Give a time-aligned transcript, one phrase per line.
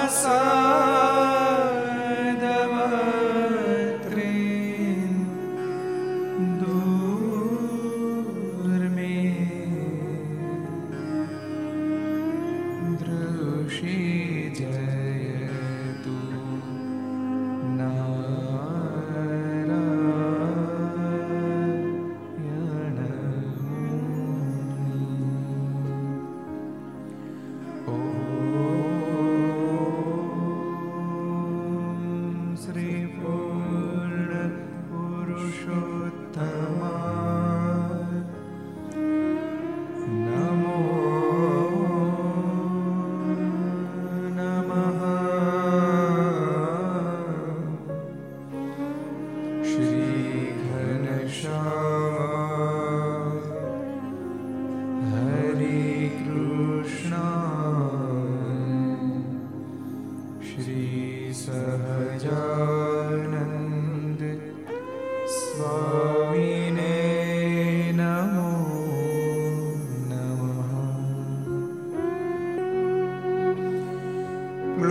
[0.00, 0.99] coração.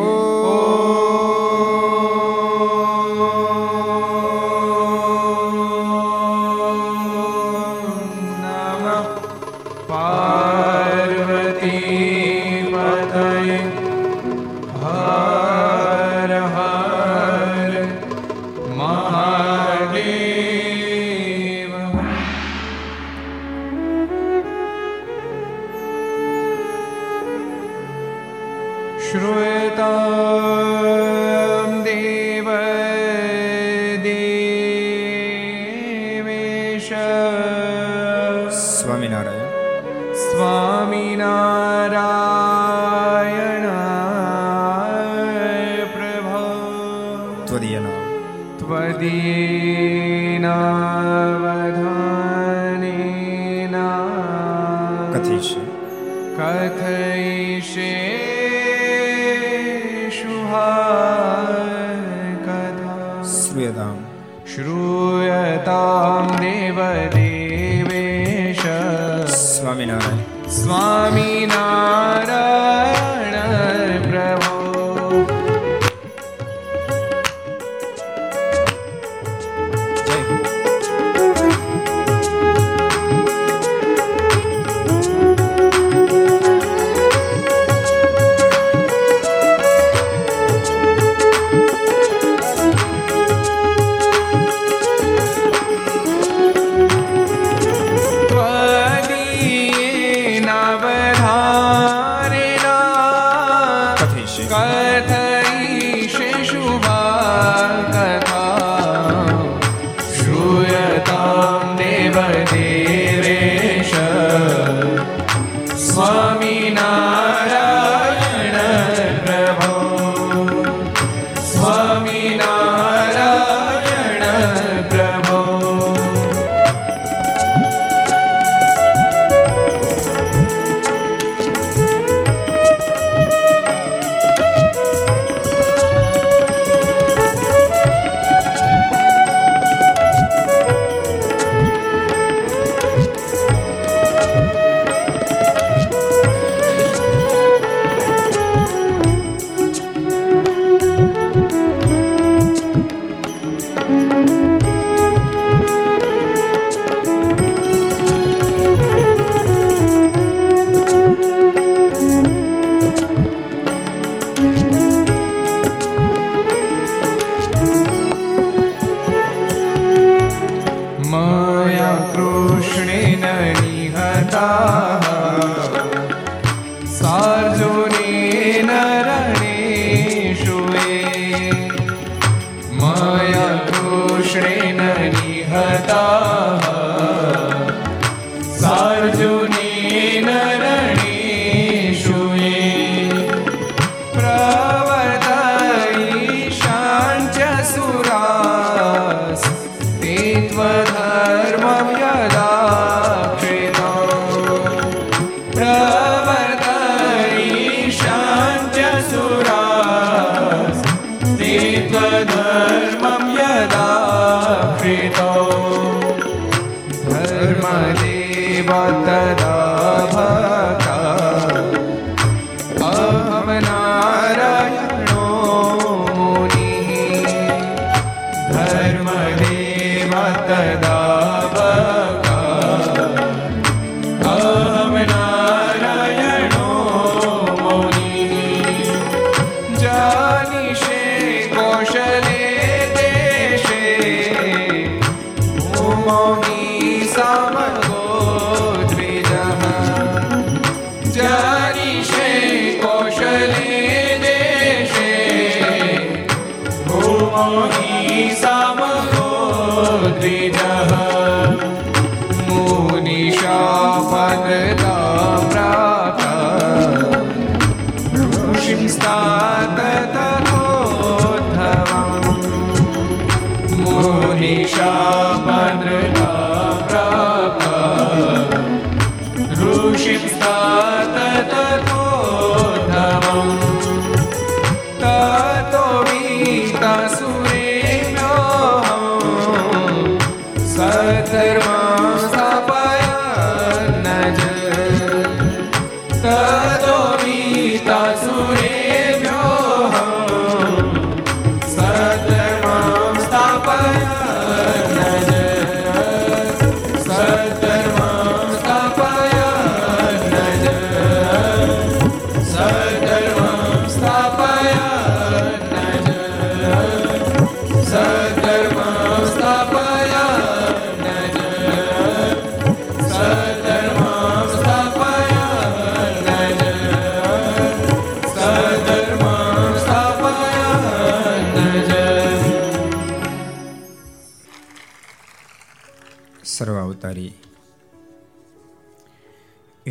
[122.17, 122.56] Medina.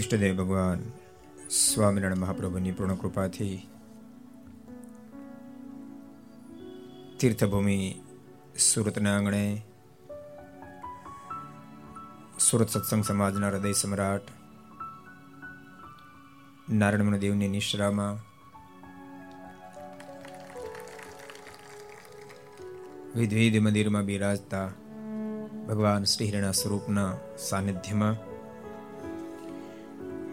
[0.07, 0.81] ઈષ્ટદેવ ભગવાન,
[1.51, 3.69] સ્વામિનારાયણ મહાપ્રભુની પૂર્ણ કૃપાથી
[7.21, 7.95] તીર્થભૂમિ
[8.59, 9.63] સુરતના આંગણે,
[12.39, 14.21] સુરત સત્સંગ સમાજના હૃદય સમ્રાટ
[16.71, 18.15] નારાયણ દેવની નિશ્રામાં
[23.19, 24.69] વિધવિધ મંદિરમાં બિરાજતા
[25.69, 28.36] ભગવાન શ્રીહરિના સ્વરૂપના સાનિધ્યમાં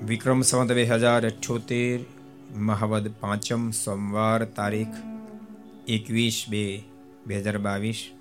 [0.03, 2.00] વિક્રમ સંવત બે હજાર અઠ્યોતેર,
[2.55, 4.98] મહાવદ પાંચમ સોમવાર તારીખ
[5.88, 6.83] એકવીસ બે
[7.27, 8.12] બે હજાર બાવીસ.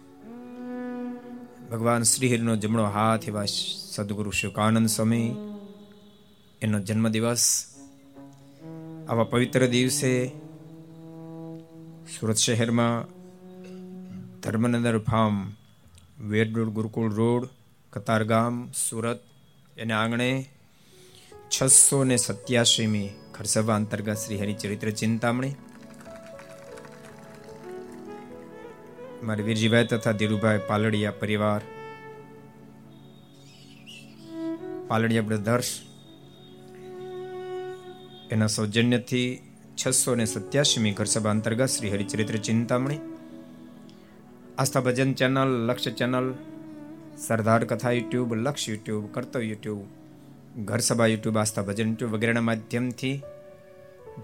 [1.70, 5.34] ભગવાન શ્રીહરિનો જમણો હાથ એવા સદગુરુ શુકાનંદ સ્વામી,
[6.62, 7.66] એનો જન્મદિવસ.
[9.08, 10.28] આવા પવિત્ર દિવસે
[12.14, 13.08] સુરત શહેરમાં
[14.40, 15.52] ધર્મનંદર ફાર્મ
[16.28, 17.48] વેડ ગુરુકુળ રોડ,
[17.92, 19.20] કતારગામ, સુરત,
[19.76, 20.51] એને આંગણે
[21.52, 25.54] છસો ને સત્યાસીમી ખરસભા અંતર્ગત શ્રી હરિચરિત્ર ચિંતામણી.
[29.22, 31.62] મારી વીરજીભાઈ તથા ધીરુભાઈ પાલડિયા પરિવાર,
[34.88, 35.80] પાલડિયા બ્રધર્સ,
[38.30, 39.42] એના સૌજન્યથી
[39.76, 43.00] છસો ને સત્યાસીમી ઘરસભા અંતર્ગત શ્રી હરિચરિત્ર ચિંતામણી.
[44.58, 46.34] આસ્થા ભજન ચેનલ લક્ષ્ય ચેનલ,
[47.18, 50.01] સરદાર કથા યુટ્યુબ, લક્ષ યુટ્યુબ કર્તવ યુટ્યુબ
[50.56, 53.22] ઘર સભા યુટ્યુબ, આસ્થા ભજન યુટ્યુબ વગેરેના માધ્યમથી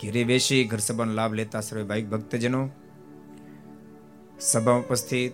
[0.03, 2.69] ઘેરે બેસી ઘર સભાનો લાભ લેતા સર્વે ભાઈ ભક્તજનો.
[4.41, 5.33] સભા ઉપસ્થિત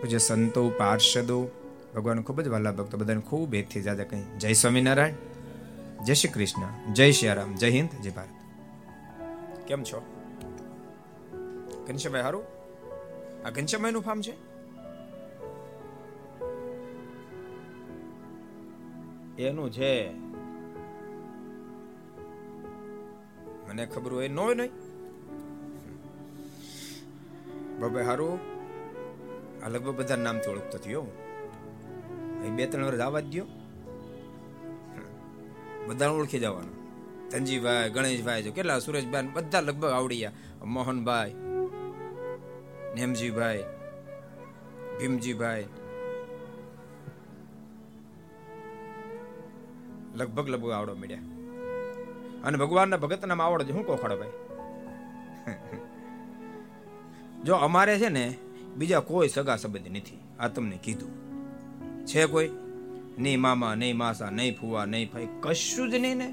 [0.00, 1.50] પૂજ્ય સંતો, પાર્ષદો
[1.94, 5.14] ભગવાન ખૂબ જ વાલા ભક્તો, બધાને ખૂબ ભેદથી જાજા કહી જય સ્વામિનારાયણ.
[6.04, 6.92] જય શ્રી કૃષ્ણ.
[6.92, 8.28] જય શ્રી જય હિન્દ, જય ભારત.
[9.68, 10.02] કેમ છો?
[11.88, 12.44] ઘનશ્યામભાઈ, હારું?
[13.46, 14.47] આ ઘનશ્યામભાઈનું ફામ છે?
[19.38, 19.92] એનું છે.
[23.66, 24.72] મને ખબર હોય ન નહીં
[27.80, 28.36] બાબા હારું.
[29.62, 31.06] આ લગભગ બધા નામથી ઓળખતો થયો
[32.40, 33.44] અહીં બે ત્રણ વર્ષ આવવા જ દો
[35.88, 36.74] બધા ઓળખી જવાનું.
[37.30, 41.34] ધનજીભાઈ, ગણેશભાઈ જો કેટલા સુરેશભાઈ બધા લગભગ આવડી ગયા મોહનભાઈ,
[42.96, 43.64] નેમજીભાઈ,
[44.98, 45.66] ભીમજીભાઈ
[50.18, 51.26] લગભગ લગભગ આવડો મળ્યા
[52.44, 54.36] અને ભગવાનના ભગતના આવડો હું કોખાડો ભાઈ?
[57.44, 58.24] જો અમારે છે ને
[58.76, 61.12] બીજા કોઈ સગા સંબંધ નથી, આ તમને કીધું.
[62.06, 62.50] છે કોઈ?
[63.18, 66.28] નહીં મામા, નહીં માસા, નહીં ફુવા, નહીં ભાઈ, કશું જ નહીં ને.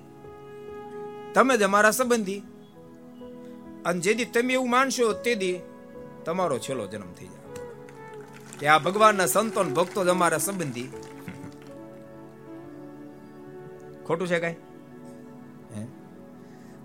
[1.34, 2.42] તમે જ અમારા સંબંધી.
[3.86, 5.60] અને જેથી તમે એવું માનશો તેથી
[6.26, 7.44] તમારો છેલ્લો જન્મ થઈ જાય.
[8.60, 10.90] કે આ ભગવાનના સંતો ભક્તો જ અમારા સંબંધી.
[14.06, 14.56] ખોટું છે કઈ?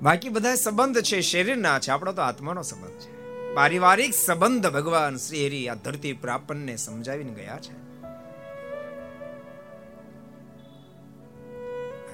[0.02, 1.90] બાકી બધા સંબંધ છે, શરીરના છે.
[1.90, 3.20] આપણો તો આત્માનો સંબંધ છે.
[3.54, 7.80] પારિવારિક સંબંધ ભગવાન શ્રી હરિ આ ધરતી પર આપણને સમજાવીને ગયા છે.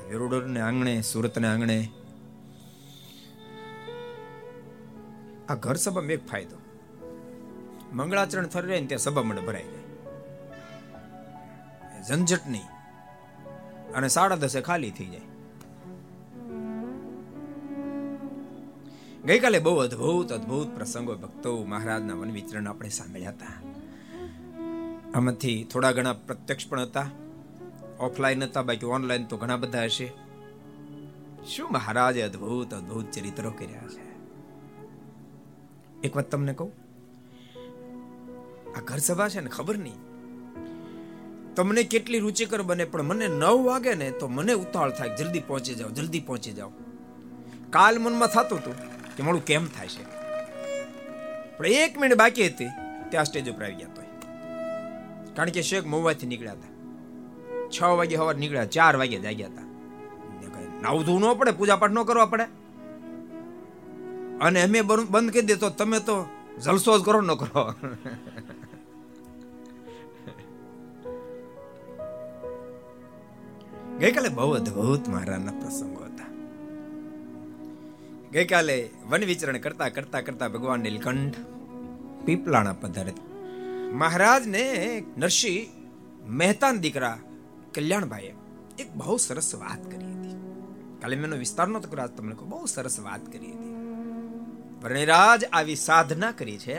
[0.08, 1.88] વેરુડરને આંગણે, સુરતને આંગણે
[5.48, 6.56] આ ઘર સભામાં એક ફાયદો.
[7.92, 9.82] મંગળાચરણ રહે ને ત્યાં સભા મંડળ ભરાઈ જાય.
[12.02, 12.75] ઝંઝટ નહીં
[13.94, 15.20] અને સાડા દસે ખાલી થઈ જાય.
[19.24, 23.46] ગઈકાલે બહુ અદ્ભુત અદ્ભુત પ્રસંગો ભક્તો મહારાજના વન વિચરણ આપણે સાંભળ્યા હતા.
[25.14, 27.10] આમાંથી થોડા ઘણા પ્રત્યક્ષ પણ હતા.
[28.00, 30.12] ઓફલાઈન હતા, બાકી ઓનલાઈન તો ઘણા બધા હશે.
[31.46, 34.06] શું મહારાજે અદ્ભુત અદ્ભુત ચરિત્રો કર્યા છે?
[36.00, 36.72] એક વાત તમને કહું?
[38.78, 40.05] આ ઘર સભા છે ને, ખબર નહીં.
[41.56, 45.75] તમને કેટલી રુચિકર બને, પણ મને નવ વાગે ને તો મને ઉતાવળ થાય જલ્દી પહોંચી
[45.75, 46.70] જાઓ, જલ્દી પહોંચી જાઓ.
[47.70, 48.75] કાલ મનમાં થતું હતું
[49.16, 50.04] કે મારું કેમ થાય છે?
[51.58, 52.66] પણ એક મિનિટ બાકી હતી,
[53.10, 54.02] ત્યાં સ્ટેજ ઉપર આવી ગયા તો
[55.36, 56.72] કારણ કે શેખ મોવાથી નીકળ્યા હતા.
[57.70, 59.66] છ વાગે હવાર નીકળ્યા, ચાર વાગે જાગ્યા હતા.
[60.82, 62.44] નાવું ધોવું ન પડે પૂજા પાઠ ન કરવા પડે.
[64.40, 66.26] અને અમે બંધ કરી દે તો તમે તો
[66.64, 67.72] જલસો જ કરો, ન કરો.
[74.00, 76.24] ગઈકાલે બહુ અદભુત મહારાજના પ્રસંગો હતા.
[78.32, 81.34] ગઈકાલે વન વિચરણ કરતા કરતા કરતા ભગવાન નીલકંઠ
[82.24, 83.12] પીપલાણા પધારે
[83.92, 85.66] મહારાજને નરસિંહ
[86.28, 87.18] મહેતાન દીકરા
[87.74, 88.34] કલ્યાણભાઈએ
[88.78, 90.36] એક બહુ સરસ વાત કરી હતી.
[91.00, 93.74] કાલે મેં વિસ્તાર નતો કર્યો તમને કહું, બહુ સરસ વાત કરી હતી.
[94.84, 96.78] વર્ણિરાજ આવી સાધના કરી છે.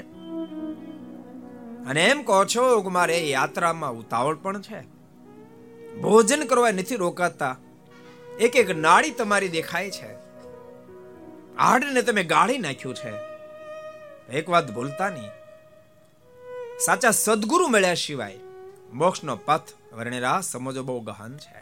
[1.86, 4.97] અને એમ કહો છો મારે યાત્રામાં ઉતાવળ પણ છે.
[6.01, 7.58] ભોજન કરવા નથી રોકાતા.
[8.39, 10.13] એક એક નાળી તમારી દેખાય છે.
[11.58, 13.13] હાડને તમે ગાળી નાખ્યું છે.
[14.38, 15.30] એક વાત ભૂલતા નહીં.
[16.86, 18.36] સાચા સદગુરુ મળ્યા સિવાય
[18.94, 19.62] મોક્ષનો પથ
[19.94, 21.58] વર્ણિરા સમજો બહુ ગહન છે.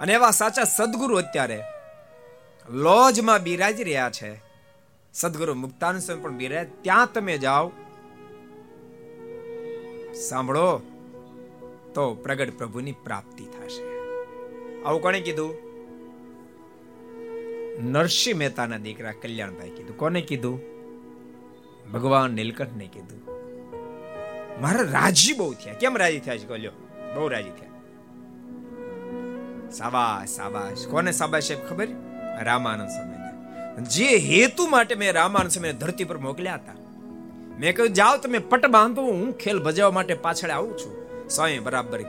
[0.00, 1.64] અને એવા સાચા સદગુરુ અત્યારે
[2.70, 4.40] લોજમાં બિરાજી રહ્યા છે.
[5.14, 6.66] સદગુરુ મુક્તાન પણ બિરાજ.
[6.82, 7.72] ત્યાં તમે જાઓ.
[10.28, 10.82] સાંભળો.
[11.98, 13.82] તો પ્રગટ પ્રભુની પ્રાપ્તિ થશે.
[14.82, 15.54] આવું કોણે કીધું?
[17.90, 19.96] નરસિંહ મહેતાના દીકરા કલ્યાણભાઈ કીધું.
[19.96, 20.60] કોને કીધું?
[21.92, 23.22] ભગવાન નીલકંઠને કીધું.
[24.62, 25.74] મારા રાજી બહુ થયા.
[25.74, 26.70] કેમ રાજી થયા છે કહ્યો
[27.14, 27.70] બહુ રાજી થયા.
[29.70, 30.86] સાબાશ સાબાશ.
[30.86, 31.88] કોને સાબાશ ખબર?
[32.42, 33.84] રામાનંદ સ્વામીને.
[33.84, 36.72] જે હેતુ માટે મેં રામાનંદ સ્વામીને ધરતી પર મોકલ્યા હતા.
[37.58, 41.07] મેં કહ્યું, જાઓ તમે પટ બાંધો, હું ખેલ ભજવવા માટે પાછળ આવું છું.
[41.30, 42.00] સ્વામી, બરાબર.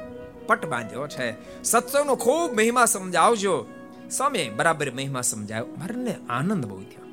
[0.48, 1.62] પટ બાંધ્યો છે.
[1.64, 3.66] સત્સંગનો ખૂબ મહિમા સમજાવજો.
[4.12, 7.06] સ્વામી, બરાબર મહિમા સમજાવ્યો મારને આનંદ બહુ થયો.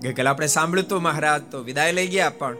[0.00, 2.56] ગઈકાલે આપણે સાંભળ્યું તો મહારાજ, તો વિદાય લઈ ગયા પણ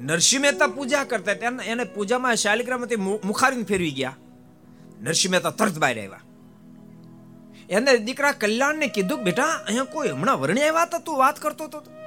[0.00, 4.16] નરસિંહ મહેતા પૂજા કરતા ત્યાં એને પૂજામાં શાલિગ્રામથી મુખારીને ફેરવી ગયા.
[5.00, 6.20] નરસિંહ મહેતા તરત બહાર આવ્યા.
[7.70, 11.16] એને દીકરા કલ્યાણને કીધું, બેટા, અહીંયા કોઈ હમણાં વર્ણ્ય આવ્યા હતા?
[11.16, 11.97] વાત કરતો હતો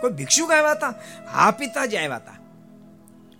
[0.00, 0.94] કોઈ ભિક્ષુક આવ્યા હતા?
[1.32, 2.36] હા પિતાજી આવ્યા હતા.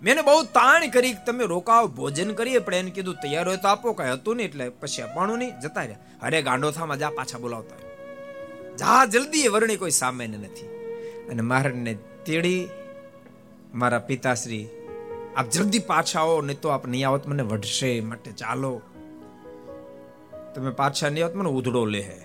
[0.01, 3.93] મેં બહુ તાણ કરી તમે રોકાવ ભોજન કરીએ, પણ એને કીધું, તૈયાર હોય તો આપો,
[3.93, 5.59] કઈ હતું નહીં, એટલે પછી અપાણું નહીં.
[5.59, 5.97] જતા રહ્યા.
[6.21, 7.75] અરે, ગાંડોથામાં જા, પાછા બોલાવતા.
[8.75, 10.65] જા, જલ્દી વર્ણી કોઈ સામાન્ય નથી.
[11.29, 11.93] અને મહારાજને
[12.25, 12.67] તેડી
[13.73, 14.67] મારા પિતાશ્રી,
[15.35, 18.81] આપ જલ્દી પાછા આવો, નહીં તો આપ નહીં આવત મને વઢશે માટે ચાલો.
[20.55, 22.21] તમે પાછા નહીં આવત મને ઉધડો લે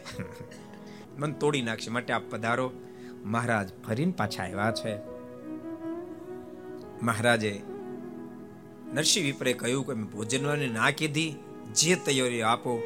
[1.18, 2.72] મને તોડી નાખશે, માટે આપ પધારો.
[3.26, 4.96] મહારાજ ફરીને પાછા આવ્યા છે.
[7.02, 7.62] મહારાજે
[8.94, 11.34] નરસિંહ વિપ્રે કહ્યું કે મેં ભોજનવાની ના કીધી,
[11.74, 12.82] જે તૈયારી આપો.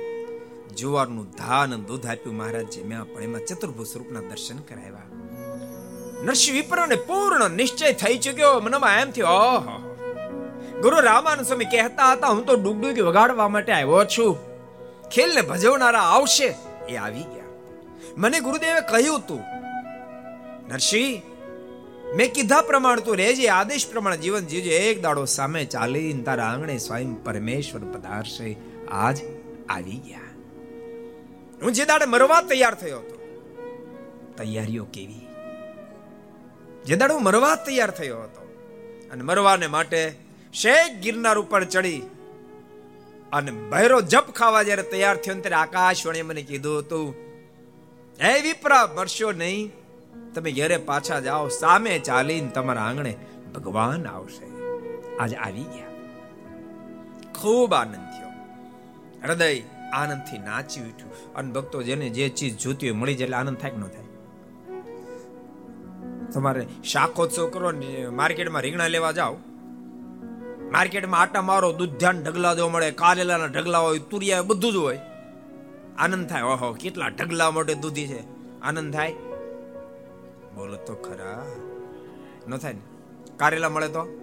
[0.76, 2.82] જુવારનું ધાન દૂધ આપ્યું મહારાજે.
[2.82, 5.02] મેં પણ એમાં ચતુર્ભુજ સ્વરૂપના દર્શન કરાવ્યા.
[6.22, 8.60] નરસિંહ વિપ્રને પૂર્ણ નિશ્ચય થઈ ચુક્યો.
[8.60, 9.96] મનમાં એમ થયો, ઓહો.
[10.82, 14.36] ગુરુ રામાનુ સ્વામી કહેતા હતા, હું તો ડુગડુગી વગાડવા માટે આવ્યો છું.
[15.08, 16.54] ખેલને ભજવનારા આવશે.
[16.88, 17.44] એ આવી ગયા.
[18.16, 19.59] મને ગુરુદેવે કહ્યું તું
[20.70, 21.22] નરસિંહ,
[22.16, 24.74] મેં કીધા પ્રમાણે તું રહેજે, આદેશ પ્રમાણે જીવન જીવજે.
[24.78, 28.50] એક દાડો સામે ચાલીને તારા આંગણે સ્વયં પરમેશ્વર પધારશે.
[28.88, 29.18] આજ
[29.68, 30.30] આવી ગયા.
[31.62, 33.16] હું જે દાડે મરવા તૈયાર થયો હતો,
[34.38, 35.26] તૈયારીઓ કેવી?
[36.86, 38.42] જે દાડો મરવા તૈયાર થયો હતો,
[39.12, 40.00] અને મરવાને માટે
[40.54, 42.00] શેખ ગિરનાર ઉપર ચડી
[43.32, 47.08] અને ભૈરો જપ ખાવા જ્યારે તૈયાર થયો ત્યારે આકાશવાણીએ મને કીધું હતું,
[48.18, 49.79] હે વિપ્રા, મરશો નહીં.
[50.34, 53.16] તમે ઘરે પાછા જાઓ, સામે ચાલીને તમારા આંગણે
[53.54, 54.50] ભગવાન આવશે.
[55.16, 55.90] આજે આવી ગયા.
[57.40, 58.28] ખૂબ આનંદ થયો.
[59.28, 59.60] હૃદય
[59.92, 63.70] આનંદથી નાચી ઉઠ્યું અને ભક્તો જેને જે ચીજ જોતી હોય મળી જાય એટલે આનંદ થાય
[63.70, 64.04] કે ન થાય?
[66.32, 69.36] તમારે શાકોત્સવ કરો ને માર્કેટમાં રીંગણા લેવા જાઓ.
[70.72, 74.98] માર્કેટમાં આટા મારો દૂધાન ઢગલા જોવા મળે, કારેલાના ઢગલા હોય, તુરિયા બધું જ હોય.
[75.98, 76.42] આનંદ થાય.
[76.42, 78.22] ઓહો, કેટલા ઢગલા મોટે દૂધી છે.
[78.60, 79.12] આનંદ થાય.
[80.54, 81.46] બોલો તો ખરા.
[82.48, 82.80] ન થાય ને?
[83.36, 84.16] કારેલા મળે તો?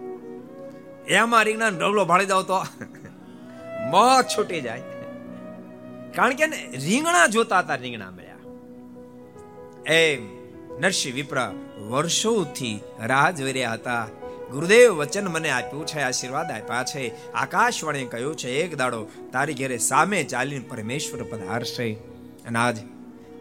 [1.08, 2.60] એમાં રીંગણા ઢગલો ભાળી જાવ તો?
[3.92, 4.84] મોત છૂટી જાય.
[6.16, 6.46] કારણ કે
[6.78, 8.36] રીંગણા જોતા હતા, રીંગણા મળ્યા.
[9.94, 10.38] એમ
[10.80, 11.54] નરસિંહ વિપ્રા
[11.90, 14.08] વર્ષોથી રાહ જોઈ રહ્યા હતા.
[14.52, 17.32] ગુરુદેવ વચન મને આપ્યું છે, આશીર્વાદ આપ્યા છે.
[17.32, 21.94] આકાશવાણી કહ્યું છે, એક દાડો તારી ઘેરે સામે ચાલીને પરમેશ્વર પધારશે.
[22.48, 22.78] અને આજ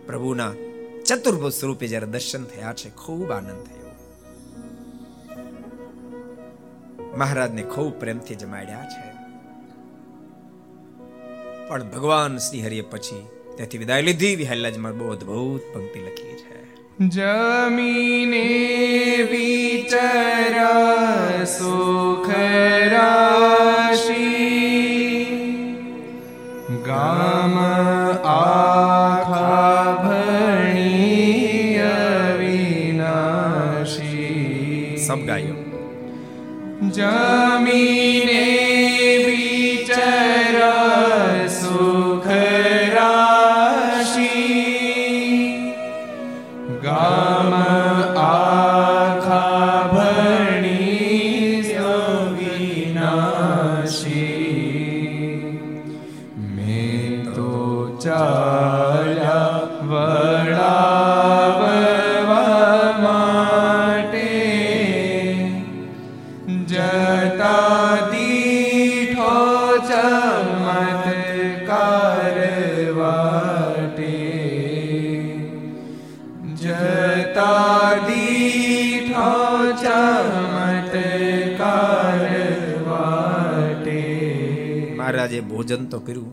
[0.07, 0.53] પ્રભુના
[1.07, 3.97] ચતુર્ભુજ સ્વરૂપે જ્યારે દર્શન થયા છે, ખૂબ આનંદ થયો.
[7.17, 9.17] મહારાજને ખૂબ પ્રેમથી જમાડ્યા છે.
[11.69, 14.37] પણ ભગવાન શ્રી હરિએ પછી ત્યાંથી વિદાય લીધી.
[14.37, 16.37] વિહલ્લાજમાં બહુ અદભુત પંક્તિ લખી છે.
[17.09, 18.43] જમીને
[19.31, 22.31] વિચરા સુખ
[22.93, 24.47] રાશી
[26.87, 27.59] ગામ
[28.25, 28.76] આખા
[36.97, 37.46] જમીને
[85.27, 86.33] મહારાજે ભોજન તો કર્યું.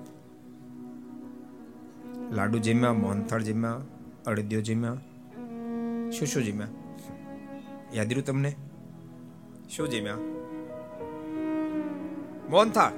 [2.36, 3.82] લાડુ જીમ્યા, મોહનથાળ જીમ્યા,
[4.28, 4.94] અડદિયો જીમ્યા.
[6.12, 6.68] શું શું જીમ્યા?
[7.94, 8.56] યાદ રહ્યું તમને?
[9.70, 10.16] શું જીમ્યા?
[12.50, 12.92] મોહનથાળ,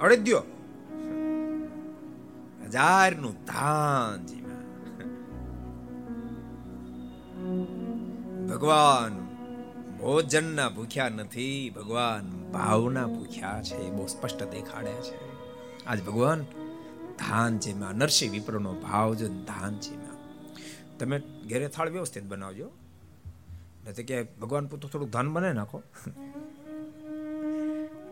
[0.00, 0.42] અડદિયો.
[2.64, 4.60] હજારનું ધાન જીમ્યા.
[8.46, 9.26] ભગવાન,
[9.98, 15.18] ભોજનના ભૂખ્યા નથી, ભગવાન ભાવના ભૂખ્યા છે, એ બહુ સ્પષ્ટ દેખાડે છે.
[15.86, 16.42] આજ ભગવાન
[17.18, 20.16] ધાન જેમાં નરસિંહ વિપ્રનો ભાવ જો ધાન જેમાં
[20.98, 21.16] તમે
[21.48, 22.70] ઘેરે થાળ વ્યવસ્થિત બનાવજો.
[23.88, 25.82] નથી કે ભગવાન પૂરતું થોડુંક ધાન બનાવી નાખો.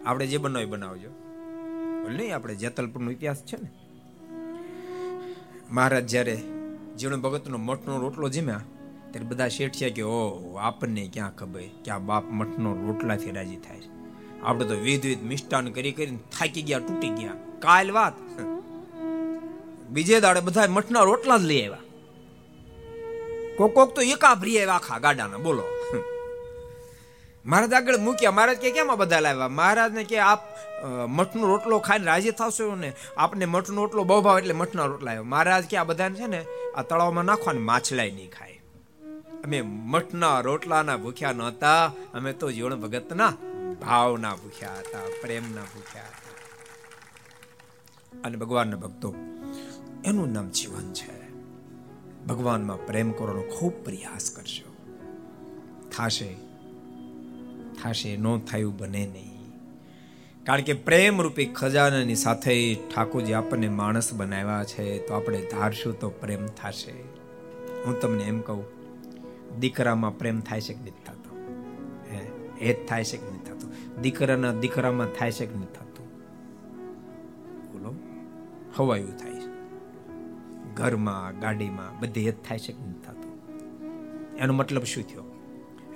[0.06, 1.10] આપણે જે બનાવી બનાવજો.
[2.08, 3.70] નહીં, આપણે જેતલપુરનો ઇતિહાસ છે ને.
[5.70, 6.36] મહારાજ જ્યારે
[6.98, 8.60] જીણો ભગતનો મઠનો રોટલો જીમ્યા,
[9.10, 11.60] ત્યારે બધા શેઠિયા કે ઓ આપણને ક્યાં ખબર?
[11.84, 13.89] કે આ બાપ મઠનો રોટલાથી રાજી થાય છે.
[14.44, 17.34] આપણે તો વિધ વિધ મિષ્ટાન કરી કરીને થાકી ગયા, તૂટી ગયા.
[17.58, 18.16] કાલ વાત.
[19.90, 21.78] બીજે દાડે બધા મઠના રોટલા જ લઈ આવ્યા.
[23.56, 25.36] કોક કોક તો એકા ભરી આવ્યા આખા ગાડાના.
[25.36, 25.64] બોલો.
[27.46, 28.30] મહારાજ આગળ મૂક્યા.
[28.30, 29.48] મહારાજ કે, કેમ બધા લાવ્યા?
[29.48, 30.40] મહારાજને કે, આપ
[31.08, 32.92] મઠનો રોટલો ખાઈને રાજી થશો ને?
[33.16, 36.44] આપને મઠનો રોટલો બહુ ભાવ એટલે મઠના રોટલા આવ્યો મહારાજ કે, આ બધાને છે ને,
[36.76, 38.56] આ તળાવમાં નાખવા માછલાય નહીં ખાય.
[39.44, 43.32] અમે મઠના રોટલાના ભૂખ્યા નહોતા અમે તો જીવણ ભગતના
[43.80, 46.30] ભાવના ભૂખ્યા હતા, પ્રેમના ભૂખ્યા હતા.
[48.24, 49.14] અને ભગવાનના ભક્તો,
[50.04, 51.30] એનું નામ જીવન છે.
[52.26, 54.70] ભગવાનમાં પ્રેમ કરવાનો ખૂબ પ્રયાસ કરશો
[55.96, 56.36] થાશે
[57.82, 59.52] થાશે, નો થયું બને નહીં.
[60.44, 66.10] કારણ કે પ્રેમ રૂપી ખજાનાની સાથે ઠાકોરજી આપણને માણસ બનાવ્યા છે, તો આપણે ધારશું તો
[66.10, 67.02] પ્રેમ થશે.
[67.84, 68.64] હું તમને એમ કહું,
[69.60, 71.36] દીકરામાં પ્રેમ થાય છે કે નથી થતો?
[72.10, 72.74] હે?
[72.74, 73.39] જ થાય છે કે
[74.00, 76.06] દીકરાના દીકરામાં થાય છે કે નથી થતું?
[77.72, 77.94] બોલો.
[78.76, 79.60] હવાયું થાય છે.
[80.74, 83.30] ઘરમાં, ગાડીમાં, બધે હેત થાય છે કે નથી થતું?
[84.36, 85.22] એનો મતલબ શું થયો?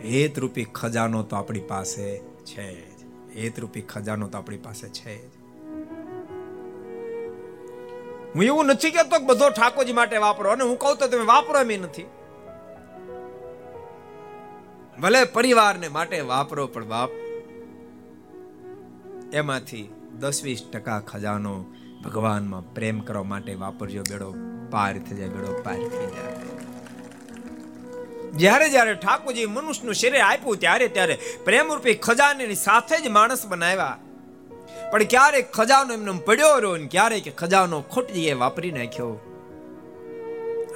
[0.04, 3.04] હેતરૂપી ખજાનો તો આપણી પાસે છે જ.
[3.36, 5.44] હેતરૂપી ખજાનો તો આપણી પાસે છે
[8.34, 10.50] હું એવું નથી કહેતો કે બધો ઠાકોરજી માટે વાપરો.
[10.50, 12.06] અને હું કહું તો તમે વાપરો એમ નથી.
[15.02, 17.10] ભલે પરિવારને માટે વાપરો, પણ બાપ
[19.32, 21.64] એમાંથી દસ વીસ ટકા ખજાનો
[22.04, 24.02] ભગવાનમાં પ્રેમ કરવા માટે વાપરજો.
[24.02, 24.34] બેડો
[24.70, 26.34] પાર થઈ જાય, બેડો પાર થઈ જાય.
[28.32, 33.98] જ્યારે જ્યારે ઠાકોરજી મનુષ્યનું શરીર આપ્યું, ત્યારે ત્યારે પ્રેમરૂપી ખજાની સાથે જ માણસ બનાવ્યા.
[34.92, 39.20] પણ ક્યારેક ખજાનો એમને પડ્યો રહ્યો ને ક્યારેક ખજાનો ખોટી એ વાપરી નાખ્યો.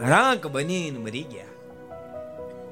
[0.00, 1.44] રાંક બનીને મરી ગયા.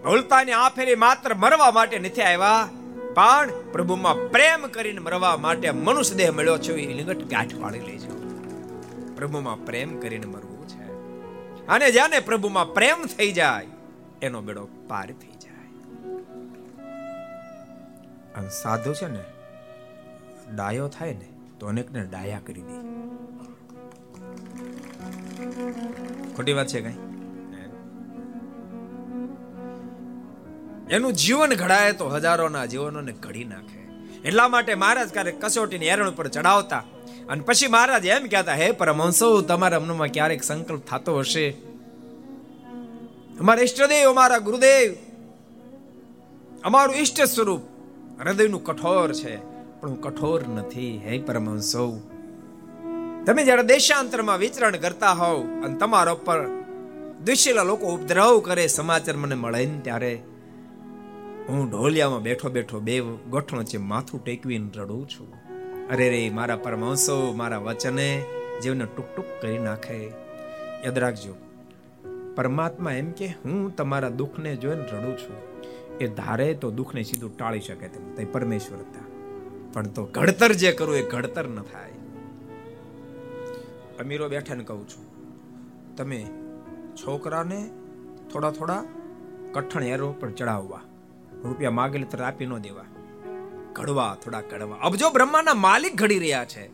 [0.04, 2.68] ભૂલતાની આ ફેરી માત્ર મરવા માટે નથી આવ્યા.
[3.16, 8.10] પણ પ્રભુમાં પ્રેમ કરીને મરવા માટે મનુષ્ય દેહ મળ્યો છે એ લિંગટ ગાંઠ પાડી લેજો.
[9.16, 10.82] પ્રભુમાં પ્રેમ કરીને મરવું છે.
[11.66, 13.66] અને જેને પ્રભુમાં પ્રેમ થઈ જાય,
[14.22, 15.68] એનો બેડો પાર થઈ જાય.
[18.34, 19.24] અને સાધુ છે ને,
[20.54, 22.76] ડાયો થાય ને, તો અનેકને ડાયા કરી દે.
[26.34, 27.05] ખોટી વાત છે કઈ?
[30.90, 33.80] એનું જીવન ઘડાય તો હજારોના જીવનોને ઘડી નાખે.
[34.28, 36.82] એટલા માટે મહારાજ ક્યારેક કસોટીની એરણ ઉપર ચડાવતા
[37.28, 41.46] અને પછી મહારાજ એમ કહેતા, હે પરમહંસો, તમારા મનમાં ક્યારેક સંકલ્પ થતો હશે?
[43.40, 44.94] અમારા ઈષ્ટદેવ, અમારા ગુરુદેવ,
[46.64, 47.60] અમારું ઈષ્ટ સ્વરૂપ
[48.20, 49.36] હૃદયનું કઠોર છે,
[49.80, 52.00] પણ હું કઠોર નથી, હે પરમહંસો.
[53.26, 56.40] તમે જ્યારે દેશાંતરમાં વિચરણ કરતા હોવ અને તમારા ઉપર
[57.24, 60.35] દુશ્યલા લોકો ઉપદ્રવ કરે, સમાચાર મને મળે ને ત્યારે
[61.48, 62.94] હું ઢોલિયામાં બેઠો બેઠો બે
[63.30, 65.28] ગોઠણો છે માથું ટેકવીને રડું છું.
[65.88, 68.08] અરે રે, મારા પરમહંસો, મારા વચને
[68.62, 69.98] જીવને ટુક ટુક કરી નાખે.
[70.84, 71.34] યાદ રાખજો,
[72.34, 75.36] પરમાત્મા એમ કે હું તમારા દુઃખને જોઈને રડું છું.
[75.98, 78.10] એ ધારે તો દુઃખને સીધું ટાળી શકે તેમ.
[78.14, 79.04] તે પરમેશ્વર હતા.
[79.72, 81.94] પણ તો ઘડતર જે કરવું એ ઘડતર ન થાય.
[84.00, 85.06] અમીરો બેઠાને કહું છું,
[85.96, 86.20] તમે
[86.96, 87.60] છોકરાને
[88.32, 88.84] થોડા થોડા
[89.52, 90.82] કઠણ એરો પર ચડાવવા.
[91.46, 92.84] રૂપિયા માગેલી તરત આપી ન દેવા.
[93.72, 94.76] ઘડવા થોડા કડવા.
[94.76, 96.66] અબજો બ્રહ્માના માલિક ઘડી રહ્યા છે.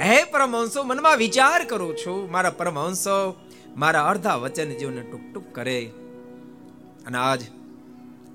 [0.00, 2.32] હે પરમહંસો, મનમાં વિચાર કરું છું.
[2.32, 3.34] મારા પરમહંસો,
[3.76, 5.90] મારા અર્ધા વચન જીવને ટુક ટુક કરે.
[7.06, 7.40] અને આજ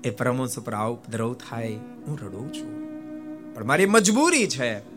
[0.04, 1.74] એ પરમહંસ પર આ ઉપદ્રવ થાય.
[2.06, 2.84] હું રડું છું.
[3.54, 4.94] પણ મારી મજબૂરી છે.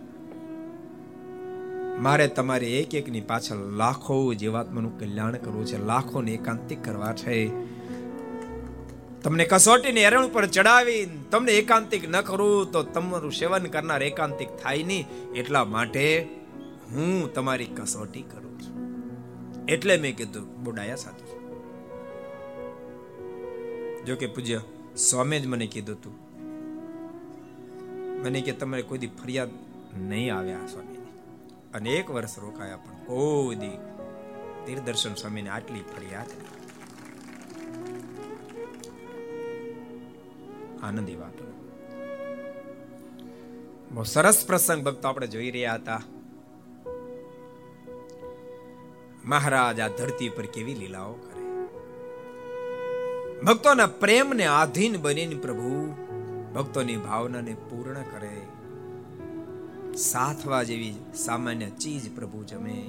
[2.00, 5.86] મારે તમારી એક એકની પાછળ લાખો જીવાત્માનું કલ્યાણ કરવું છે.
[5.86, 7.48] લાખોને એકાંતિક કરવા છે.
[9.24, 14.84] તમને કસોટીની એરણ ઉપર ચડાવી તમને એકાંતિક ન કરું તો તમારું સેવન કરનાર એકાંતિક થાય
[14.84, 15.08] નહીં.
[15.36, 16.30] એટલા માટે
[16.92, 18.78] હું તમારી કસોટી કરું છું.
[19.66, 21.38] એટલે મેં કીધું, બોડાયા સાથે.
[24.04, 24.62] જો કે પૂજ્ય,
[24.98, 26.14] સ્વામી જ મને કીધું તું.
[28.24, 29.50] મને કે તમારે કોઈ દી ફરિયાદ
[29.98, 30.98] નહીં આવ્યા સ્વામીની.
[31.74, 33.78] અને એક વર્ષ રોકાયા પણ કોઈ દી
[34.66, 36.26] તીર્થદર્શન સ્વામીને આટલી ફરિયાદ
[40.84, 41.48] આનંદી વાતો
[43.92, 46.02] બહુ સરસ પ્રસંગ ભક્તો આપણે જોઈ રહ્યા હતા.
[49.26, 51.66] મહારાજ આ ધરતી પર કેવી લીલાઓ કરે.
[53.42, 55.94] ભક્તોના પ્રેમને આધીન બનીને પ્રભુ
[56.56, 58.42] ભક્તોની ભાવનાને પૂર્ણ કરે.
[59.98, 62.84] સાથવા જેવી સામાન્ય ચીજ પ્રભુ જમે.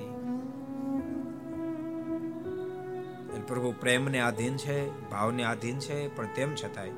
[3.46, 6.90] પ્રભુ પ્રેમને આધીન છે, ભાવને આધીન છે, પણ તેમ છતાંય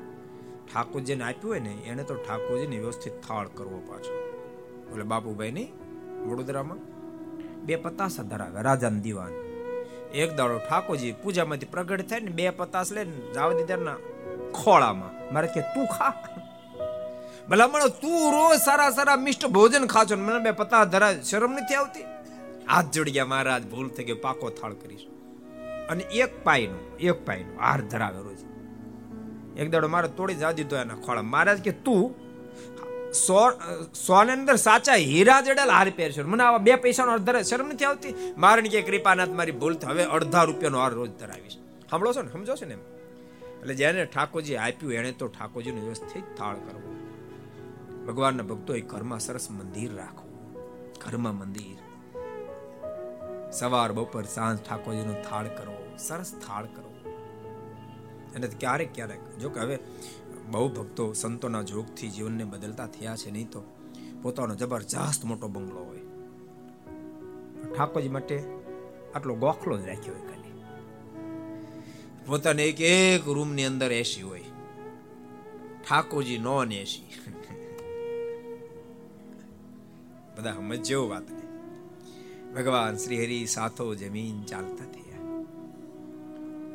[0.73, 4.13] ઠાકોરજીને આપ્યું હોય ને, એને તો ઠાકોરજીને વ્યવસ્થિત થાળ કરવો પાછો.
[4.91, 5.67] એટલે બાપુભાઈ ની
[6.27, 6.77] વડોદરામાં
[7.61, 9.31] બે પતાસા ધરાવે, રાજાના દીવાન.
[10.13, 13.95] એક દાડો ઠાકોરજી પૂજામાંથી પ્રગટ થાય ને, બે પતાસ લઈને જાવ દીદારના
[14.53, 15.33] ખોળામાં.
[15.33, 16.13] મારે કે, તું ખા.
[17.49, 22.03] ભલામણ તું રોજ સારા સારા મિષ્ટ ભોજન ખાચો મને બે પતા ધરા શરમ નથી આવતી?
[22.69, 25.07] હાથ જોડી ગયા મહારાજ ભૂલ થઈ ગયો, પાકો થાળ કરીશ.
[25.89, 28.50] અને એક પાયનો એક પાયનો હાર ધરાવે રોજ.
[29.61, 31.21] એક દાડો મારે તોડી જા દીધો એના ખોળા.
[31.21, 32.31] મહારાજ કે, તું
[33.13, 33.49] સો
[33.93, 38.33] સોને અંદર સાચા હીરા જડેલા હાર પહેરશો મને આવા બે પૈસાનો અડધા શરમ નથી આવતી?
[38.37, 41.57] મારણ કે, કૃપાનાથ, મારી ભૂલ હવે અડધા રૂપિયાનો હાર રોજ ધરાવીશ.
[41.89, 42.79] સાંભળો છો ને, સમજો છો ને એમ?
[43.61, 46.95] એટલે જેને ઠાકોરજી આપ્યું, એણે તો ઠાકોરજીનું વ્યવસ્થિત થાળ કરવો.
[48.05, 50.31] ભગવાનના ભક્તો એ ઘરમાં સરસ મંદિર રાખવું.
[51.05, 51.77] ઘરમાં મંદિર.
[53.51, 55.95] સવાર, બપોર, સાંજ ઠાકોરજીનો થાળ કરવો.
[55.97, 56.80] સરસ થાળ કરવો.
[58.35, 59.79] અને ક્યારેક ક્યારેક, જો કે હવે
[60.51, 63.63] બહુ ભક્તો સંતોના જોગથી જીવનને બદલતા થયા છે નહીં તો
[64.21, 65.99] પોતાનો જબરજસ્ત મોટો બંગલો હોય.
[67.75, 68.43] ઠાકોરજી માટે
[69.15, 70.61] આટલો ગોખલો જ રાખ્યો હોય ખાલી.
[72.25, 74.43] પોતાને એક એક રૂમની અંદર એસી હોય.
[75.89, 77.07] Thakorji non AC.
[80.37, 81.23] બધા સમજ જેવો વાત
[82.55, 85.00] ભગવાન શ્રી હરિ સાથો જમીન ચાલતા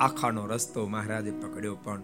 [0.00, 2.02] આખાનો રસ્તો મહારાજે પકડ્યો પણ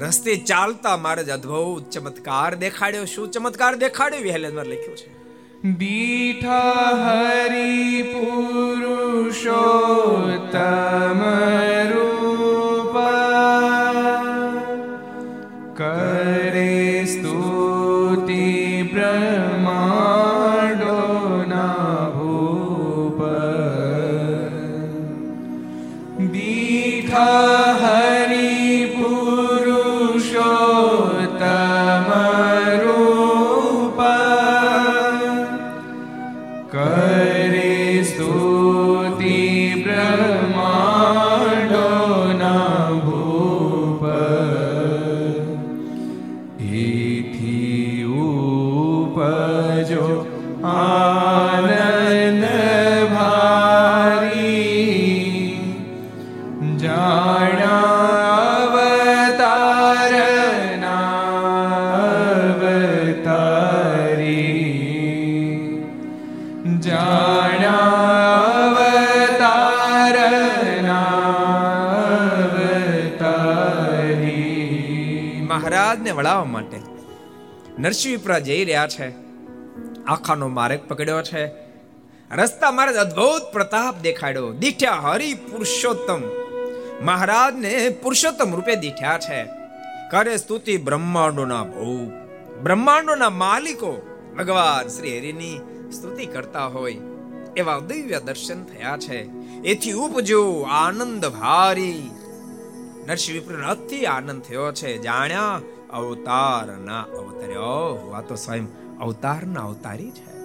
[0.00, 3.04] રસ્તે ચાલતા મહારાજ અદ્ભુત ચમત્કાર દેખાડ્યો.
[3.04, 4.20] શું ચમત્કાર દેખાડ્યો?
[4.20, 5.16] વિહલેન્દ્ર લખ્યું છે.
[5.78, 6.72] દીઠા
[7.04, 9.16] હરિ પુરુષોત્તમ
[77.86, 79.12] નરસિંહ વિપ્રા જઈ રહ્યા છે.
[80.06, 81.46] આખાનો માર્ગ પકડ્યો છે.
[82.36, 84.52] રસ્તા મહારાજ અદ્ભુત પ્રતાપ દેખાડ્યો.
[84.52, 86.22] દીઠ્યા હરિ પુરુષોત્તમ.
[87.04, 89.44] મહારાજને પુરુષોત્તમ રૂપે દીઠ્યા છે.
[90.10, 92.10] કરે સ્તુતિ બ્રહ્માંડોના ભૂ
[92.62, 94.18] બ્રહ્માંડોના માલિકો.
[94.38, 96.96] ભગવાન શ્રી હરિની સ્તુતિ કરતા હોય.
[97.56, 99.22] એવા દિવ્ય દર્શન થયા છે.
[99.64, 102.10] એથી ઉપજો આનંદ ભારી.
[103.06, 104.98] નરસિંહ વિપ્ર અતિ આનંદ થયો છે.
[104.98, 105.60] જાણ્યા
[105.96, 110.36] અવતાર ના અવતર્યો આ તો સ્વયં અવતાર ના અવતારી છે.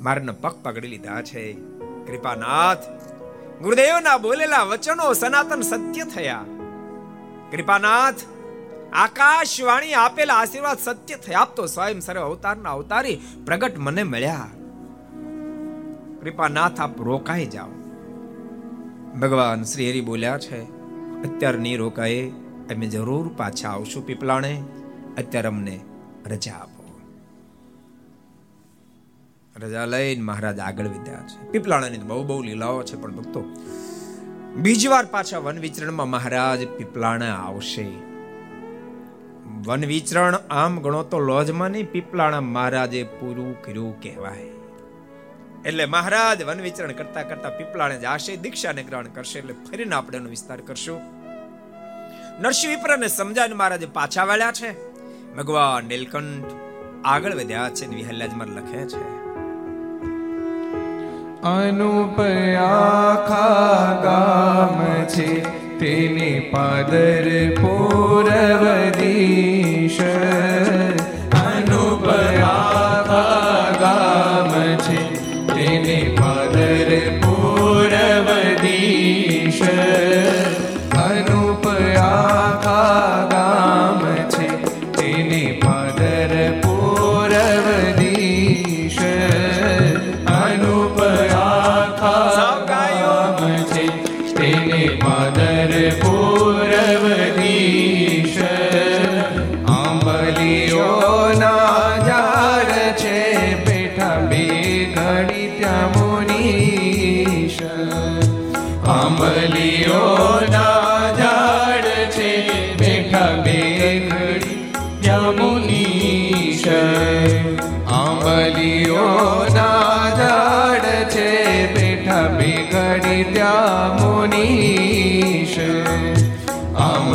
[0.00, 1.52] મારના પગ પકડી લીધા છે.
[2.06, 2.78] કૃપાનાથ,
[3.62, 6.44] ગુરુદેવના બોલેલા વચનો સનાતન સત્ય થયા.
[7.50, 8.14] કૃપાનાથ,
[8.92, 11.40] આકાશવાણી આપેલા આશીર્વાદ સત્ય થયા.
[11.40, 14.46] આપ તો સ્વયં સર્વ અવતારના અવતારી પ્રગટ મને મળ્યા.
[16.22, 17.68] કૃપાનાથ, આપ રોકાઈ જાઓ.
[19.20, 20.62] ભગવાન શ્રી હરિ બોલ્યા છે
[21.22, 22.32] અત્યાર નહીં રોકાય
[22.70, 24.62] અમે જરૂર પાછા આવશું પીપલાણે
[25.18, 25.80] અત્યારે અમને
[26.26, 27.00] રજા આપો.
[29.56, 31.50] રજા લઈને મહારાજ આગળ વિદ્યા છે.
[31.50, 33.44] પીપલાણાની બહુ બહુ લીલાઓ છે પણ ભક્તો
[34.56, 38.10] બીજી વાર પાછા વન વિચરણમાં મહારાજ પીપલાણા આવશે.
[39.66, 44.50] વન વિચરણ આમ ગણો તો લોજમાં નહીં પીપલાણા મહારાજે પૂરું કર્યું કહેવાય.
[45.66, 50.28] એટલે મહારાજ વન વિચરણ કરતા કરતા પીપળાને જાશે, દીક્ષાને ગ્રહણ કરશે, એટલે ફરીને આપણે એનો
[50.28, 51.19] વિસ્તાર કરશું.
[52.40, 54.94] નરસિંહ વિપ્રને સમજાવીને મહારાજે પાછા વાળ્યા છે.
[55.34, 56.44] ભગવાન નીલકંઠ
[57.04, 59.20] આગળ વધ્યા છે વિહલ્યાજમાં લખે છે.
[61.42, 65.44] અનુપયાખા ગામ છે,
[65.78, 70.00] તેને પાદર પૂરવદીશ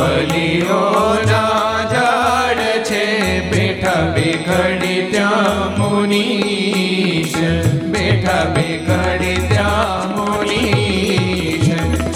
[0.06, 7.34] આંબલીઓના ઝાડ છે, બેઠા બેઘડી ત્યાં મુનીશ.
[7.82, 11.68] બેઠા બેઘડી ત્યાં મુનીશ.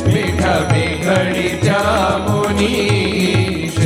[0.07, 3.79] બેઠા બેઘડી ત્યાં મુનીશ.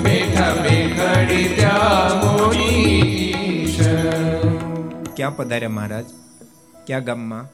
[0.00, 3.80] બેઠા બેઘડી ત્યાં મુનીશ.
[5.16, 6.04] ક્યાં પધાર્યા મહારાજ?
[6.86, 7.46] ક્યાં ગામમાં?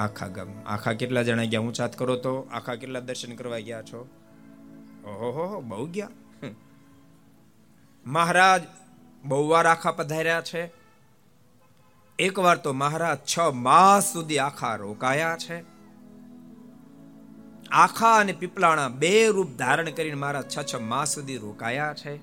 [0.00, 1.60] આખા ગામ આખા કેટલા જણા ગયા?
[1.60, 4.08] હું ચાત કરો તો આખા કેટલા દર્શન કરવા ગયા છો?
[5.06, 6.08] ઓહો, બહુ ગયા.
[8.06, 8.62] મહારાજ
[9.24, 10.72] બહુ વાર આખા પધાર્યા છે.
[12.18, 15.64] એકવાર તો મહારાજ છ માસ સુધી આખા રોકાયા છે.
[17.70, 22.20] આખા અને પીપલાણા બે રૂપ ધારણ કરીને મારા છ છ માસ સુધી રોકાયા છે.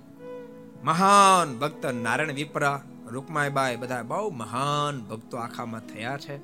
[0.84, 6.38] મહાન ભક્ત નારાયણ વિપરા, રૂકમાઈબાઈ બધા બહુ મહાન ભક્તો આખામાં થયા છે.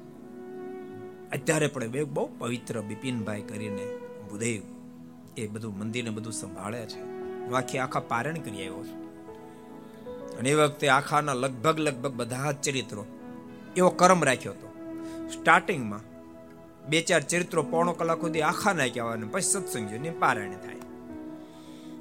[1.30, 3.98] અત્યારે પણ બે બહુ પવિત્ર બિપિનભાઈ કરીને
[4.30, 4.75] ભૂદેવ
[5.38, 7.00] એ બધું મંદિરને બધું સંભાળે છે.
[7.46, 9.06] હું આખી પારણ કરી આવ્યો છું.
[10.38, 13.06] અને એ વખતે આખાના લગભગ લગભગ બધા જ ચરિત્રો
[13.78, 14.68] એવો કરમ રાખ્યો હતો.
[15.34, 16.00] સ્ટાર્ટિંગમાં
[16.90, 20.76] બે ચાર ચરિત્રો પોણો કલાક સુધી આખા નાખ્યા હોય પછી સત્સંગ ને પારાયણ થાય.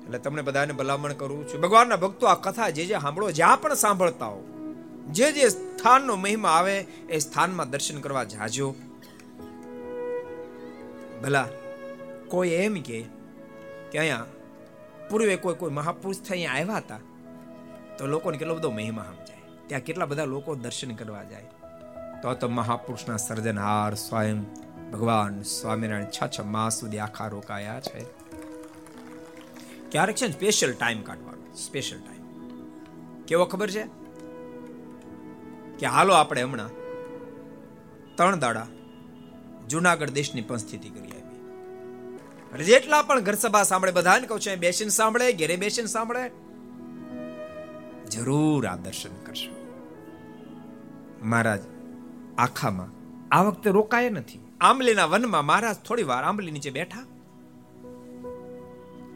[0.04, 1.60] એટલે તમને બધાને ભલામણ કરું છું.
[1.60, 4.44] ભગવાનના ભક્તો આ કથા જે જે સાંભળો, જ્યાં પણ સાંભળતા હો,
[5.10, 8.74] જે જે સ્થાનનો મહિમા આવે એ સ્થાનમાં દર્શન કરવા જાજો.
[11.22, 11.48] ભલા,
[12.28, 13.04] કોઈ એમ કે
[13.98, 14.26] અહીંયા
[15.10, 17.00] પૂર્વે કોઈ કોઈ મહાપુરુષ થઈ અહીંયા આવ્યા હતા,
[17.98, 19.36] તો લોકોને કેટલો બધો મહિમા સમજાય.
[19.66, 21.44] ત્યાં કેટલા બધા લોકો દર્શન કરવા જાય.
[22.22, 24.44] તો તો મહાપુરુષના સર્જનહાર સ્વયં
[24.90, 28.04] ભગવાન સ્વામિનારાયણ છ છ માસ સુધી આખા રોકાયા છે.
[29.90, 32.24] ક્યારેક છે સ્પેશિયલ ટાઈમ કાઢવાનો સ્પેશિયલ ટાઈમ
[33.24, 33.84] કેવો ખબર છે?
[35.78, 36.70] કે હાલો આપણે હમણાં
[38.14, 38.66] ત્રણ દાડા
[39.68, 41.14] જુનાગઢ દેશની પણ સ્થિતિ કરી
[42.62, 46.30] જેટલા પણ ઘર સભા સાંભળે, બધાને કહું છું બેસીને સાંભળે, ઘેરે બેસીને સાંભળે,
[48.10, 49.54] જરૂર આ દર્શન કરશો.
[51.22, 51.60] મહારાજ,
[52.38, 52.88] આખામાં
[53.34, 54.40] આ વખતે રોકાય નથી.
[54.60, 57.04] આંબલીના વનમાં મહારાજ થોડી વાર આંબલી નીચે બેઠા.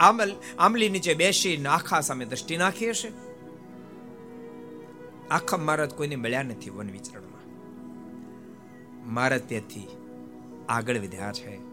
[0.01, 3.13] આંબલ, આંબલી નીચે બેસીને આખા સામે દ્રષ્ટિ નાખી હશે.
[5.31, 7.47] આખા મહારાજ કોઈને મળ્યા નથી વન વિચરણમાં
[9.15, 9.89] મહારાજ તેથી
[10.69, 11.68] આગળ વધ્યા છે.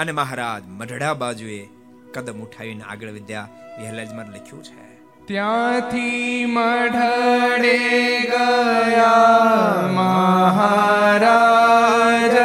[0.00, 1.68] અને મહારાજ મઢડા બાજુએ
[2.14, 3.48] કદમ ઉઠાવીને આગળ વધ્યા.
[3.78, 4.72] વહેલાજમાં લખ્યું છે
[5.26, 12.36] ત્યાંથી મઢડે ગયા મહારાજ.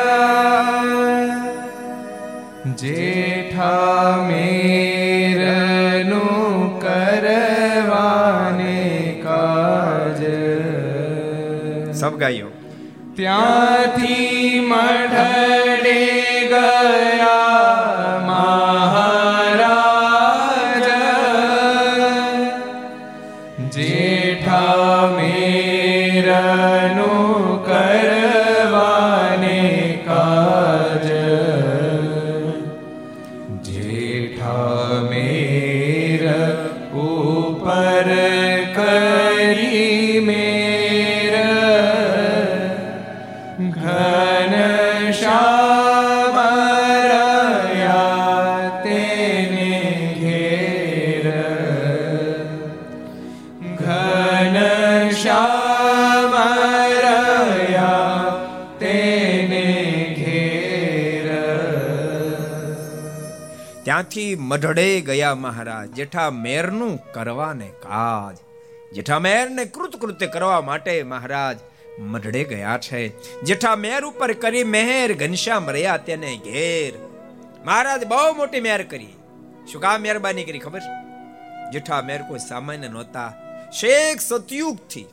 [2.77, 10.21] જેઠા મેરનું કરવાને કાજ.
[11.95, 12.47] સબ ગાયો.
[13.15, 16.24] ત્યાંથી મઢડે
[16.61, 17.54] ગયા
[64.35, 65.89] મઢડે ગયા મહારાજ.
[65.89, 68.37] જેઠા મેરનું કરવાને કાજ.
[68.93, 71.59] જેઠા મેરને કૃતકૃત્ય કરવા માટે મહારાજ
[71.99, 73.07] મઢડે ગયા છે.
[73.41, 76.93] જેઠા મેર ઉપર કરી મહેર ઘનશ્યામ રહ્યા તેને ઘેર.
[77.65, 79.13] મહારાજ બહુ મોટી મહેર કરી.
[79.71, 80.81] શું કામ મહેરબાની કરી ખબર?
[81.71, 83.33] જેઠા મેર કોઈ સામાન્ય નહોતા.
[83.71, 85.05] શેખ સતયુગથી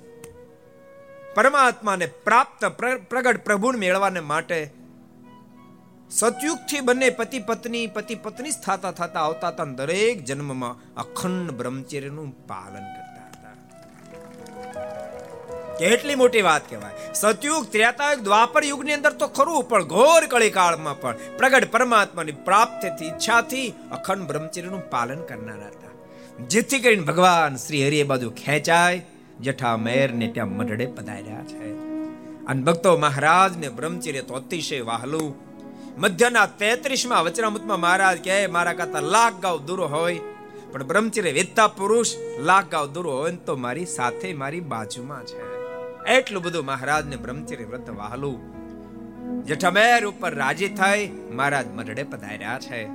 [1.35, 4.70] પરમાત્માને પ્રાપ્ત પ્ર- પ્રગટ પ્રભુને મેળવાને માટે
[6.19, 12.85] સતયુગથી બંને પતિ પત્ની પતિ પત્ની થતા થતા આવતા હતા દરેક જન્મમાં અખંડ બ્રહ્મચર્યનું પાલન
[12.95, 13.55] કરતા હતા.
[15.79, 17.13] કેટલી મોટી વાત કહેવાય.
[17.15, 23.05] સતયુગ, ત્રેતાયુગ, દ્વાપર યુગની અંદર તો ખરું, પણ ઘોર કળી કાળમાં પણ પ્રગટ પરમાત્માની પ્રાપ્તિથી,
[23.05, 25.93] ઈચ્છાથી અખંડ બ્રહ્મચર્યનું પાલન કરનારા હતા.
[26.49, 29.07] જેથી કરીને ભગવાન શ્રી હરિ એ બાજુ ખેંચાય,
[29.41, 31.73] જઠા મેર ને ત્યાં મઢડે પધાર્યા છે.
[32.47, 35.51] અને ભક્તો મહારાજને બ્રહ્મચર્ય તો અતિશય વહાલું
[35.99, 40.20] મધ્યના તેત્રીસમાં વચનામૃતમાં મહારાજ કહે, મારા કરતા લાખ ગાવ દૂર હોય,
[40.72, 42.07] પણ બ્રહ્મચર્ય વેદતા પુરુષ
[42.38, 45.53] લાખ ગાવ દૂર હોય તો મારી સાથે મારી બાજુમાં છે.
[46.05, 48.53] એટલું બધું મહારાજને બ્રહ્મચર્ય વ્રત વહાલું.
[49.45, 52.88] જેઠામેર ઉપર રાજી થઈ મહારાજ મઢડે પધાર્યા છે.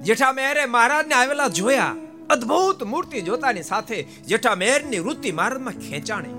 [0.00, 1.96] જેઠામેરે મહારાજને આવેલા જોયા.
[2.30, 6.34] અદ્ભુત મૂર્તિ જોતાની સાથે જેઠામેરની વૃત્તિ મહારાજમાં ખેંચાણી.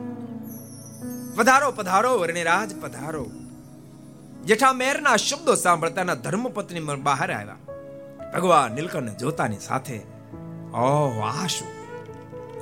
[1.36, 3.32] પધારો પધારો, વર્ણિરાજ, પધારો.
[4.46, 7.56] જેઠામેરના શબ્દો સાંભળતાના ધર્મપત્ની બહાર આવ્યા.
[8.34, 10.02] ભગવાન નીલકંઠને જોતાની સાથે
[10.74, 11.68] ઓહ આ શું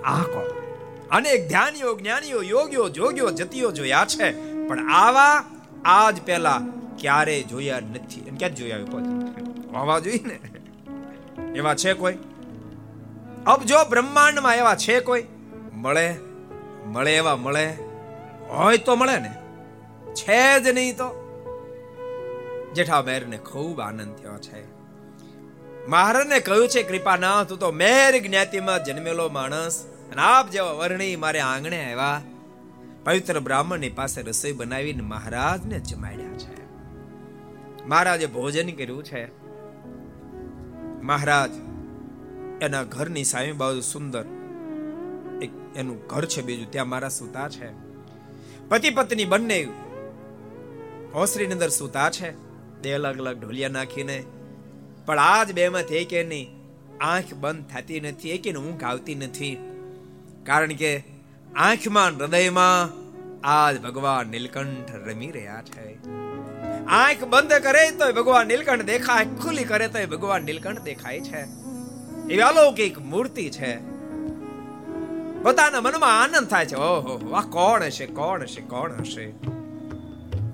[0.06, 0.64] આ કોણ?
[1.12, 5.44] અનેક ધ્યાનીઓ, જ્ઞાનીઓ, યોગીઓ, જોગીઓ, જતીઓ જોયા છે, પણ આવા
[5.86, 6.62] આજ પહેલા
[7.00, 8.22] ક્યારે જોયા નથી.
[8.22, 9.44] અને ક્યાં જોયા પછી
[9.76, 10.40] હોવા જોઈએ ને.
[11.56, 12.18] એવા છે કોઈ?
[13.46, 15.24] અબ જો બ્રહ્માંડમાં એવા છે કોઈ?
[15.74, 16.16] મળે
[16.86, 17.78] મળે એવા મળે.
[18.50, 19.36] હોય તો મળે ને.
[20.14, 21.23] છે જ નહીં તો.
[22.76, 24.84] જેઠા મેરને ખૂબ આનંદ થયો છે.
[25.88, 31.40] મહારાજને કહ્યું છે કૃપાનાથ તું તો મેર જ્ઞાતિમાં જન્મેલો માણસ અને આપ જેવા વર્ણી મારે
[31.40, 32.22] આંગણે આવ્યા.
[33.04, 36.64] પવિત્ર બ્રાહ્મણની પાસે રસોઈ બનાવીને મહારાજને જમાડ્યા છે.
[37.86, 39.32] મહારાજે ભોજન કર્યું છે.
[41.02, 41.50] મહારાજ,
[42.64, 44.26] એના ઘરની સામે બાજુ સુંદર
[45.42, 47.72] એક એનું ઘર છે બીજું, ત્યાં મારા સૂતા છે.
[48.70, 49.68] પતિ પત્ની બંને
[51.14, 52.53] હોસરીની અંદર સૂતા છે.
[52.84, 54.24] બે અલગ અલગ ઢોલિયા નાખીને.
[55.06, 56.50] પણ આજ બે માંથી કે નહીં,
[57.02, 59.58] આંખ બંધ થતી નથી એક ઊંઘ આવતી નથી.
[60.46, 61.04] કારણ કે
[61.56, 63.04] આંખમાં હૃદયમાં
[63.48, 66.04] આજ ભગવાન નીલકંઠ રમી રહ્યા છે.
[66.86, 71.42] આંખ બંધ કરે તો ભગવાન નીલકંઠ દેખાય, ખુલ્લી કરે તો ભગવાન નીલકંઠ દેખાય છે.
[72.24, 73.76] એવી અલૌકિક મૂર્તિ છે.
[75.44, 76.76] પોતાના મનમાં આનંદ થાય છે.
[76.76, 79.34] ઓહો આ કોણ હશે કોણ હશે કોણ હશે?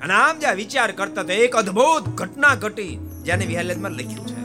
[0.01, 2.93] અને આમ જ્યાં વિચાર કરતા તો એક અદ્ભુત ઘટના ઘટી,
[3.25, 4.37] જેને વિહાલેજમાં લખ્યું છે.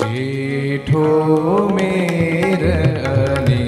[0.00, 1.04] જેઠો
[1.74, 2.62] મેર
[3.12, 3.62] અને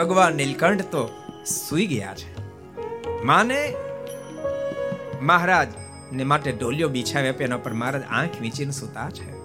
[0.00, 1.08] ભગવાન નીલકંઠ તો
[1.68, 2.28] સુઈ ગયા છે.
[3.22, 3.74] માને
[5.22, 5.68] મહારાજ
[6.12, 9.40] ને માટે ઢોલિયો બિછાવે એના પર મહારાજ આંખ વીંચીને સુતા છે.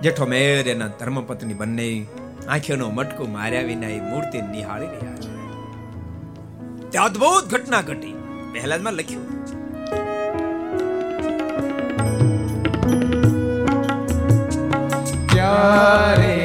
[0.00, 2.06] જેઠો મેર એના ધર્મપત્ની બંને
[2.48, 5.36] આંખોનો મટકો માર્યા વિના એ મૂર્તિ નિહાળી રહ્યા છે.
[6.90, 8.12] તે અદ્ભુત ઘટના ઘટી.
[8.52, 9.46] પહેલામાં લખ્યું.
[15.26, 16.35] ત્યારે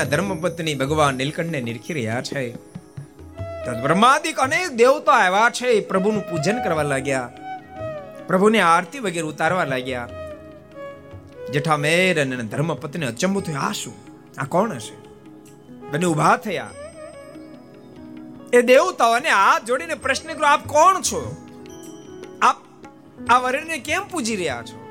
[0.00, 2.54] એના ધર્મપત્ની ભગવાન નીલકંઠને નિરખી રહ્યા છે.
[3.82, 5.80] બ્રહ્માદિક અનેક દેવતા આવ્યા છે.
[5.80, 7.32] પ્રભુનું પૂજન કરવા લાગ્યા.
[8.26, 10.08] પ્રભુની આરતી વગેરે ઉતારવા લાગ્યા.
[11.52, 13.60] જેઠા મેર અને ધર્મપત્ની અચંબુ થયું.
[13.60, 13.94] આ શું?
[14.38, 15.08] આ કોણ હશે?
[15.90, 16.70] બંને ઊભા થયા.
[18.52, 21.36] એ દેવતાઓને હાથ જોડીને પ્રશ્ન કર્યો, આપ કોણ છો?
[22.42, 22.56] આપ
[23.28, 24.90] આ વરણને કેમ પૂજી રહ્યા છો?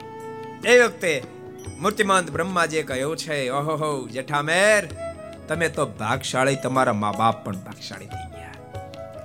[0.65, 1.38] એ વખતે
[1.79, 4.87] મૂર્તિમંત બ્રહ્માજીએ કહ્યું છે, ઓહો જેઠામેર,
[5.47, 8.55] તમે તો ભાગશાળી તમારા મા બાપ પણ ભાગશાળી થઈ ગયા.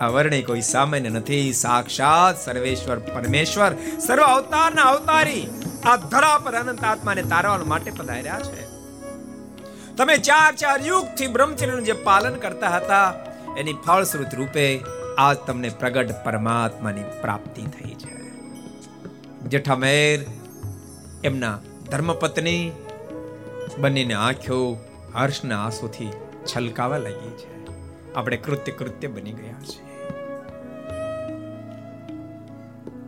[0.00, 1.52] આ વર્ણે કોઈ સામાન્ય નથી.
[1.52, 3.72] સાક્ષાત સર્વેશ્વર પરમેશ્વર,
[4.06, 5.46] સર્વ અવતારના અવતારી.
[5.84, 8.64] આ ધરા પર અનંત આત્માને તારવા માટે પધાર્યા છે.
[9.96, 13.14] તમે ચાર ચાર યુગથી બ્રહ્મચર્યનું જે પાલન કરતા હતા,
[13.58, 14.84] એની ફળશ્રુત રૂપે
[15.18, 18.14] આજ તમને પ્રગટ પરમાત્માની પ્રાપ્તિ થઈ છે.
[19.48, 20.18] જેઠામેર
[21.24, 21.58] એમના
[21.90, 22.72] ધર્મપત્ની
[23.78, 26.10] બંનેને આંખો હર્ષના આંસુથી
[26.44, 27.54] છલકાવા લાગી છે.
[28.14, 29.94] આપણે કૃત્ય કૃત્ય બની ગયા છે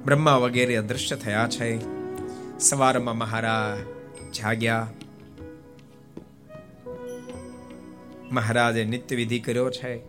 [0.04, 1.78] બ્રહ્મા વગેરે અદૃશ્ય થયા છે.
[2.58, 3.78] સવારમાં મહારાજ
[4.36, 4.88] જાગ્યા.
[8.32, 10.00] મહારાજે નિત્ય વિધિ કર્યો છે.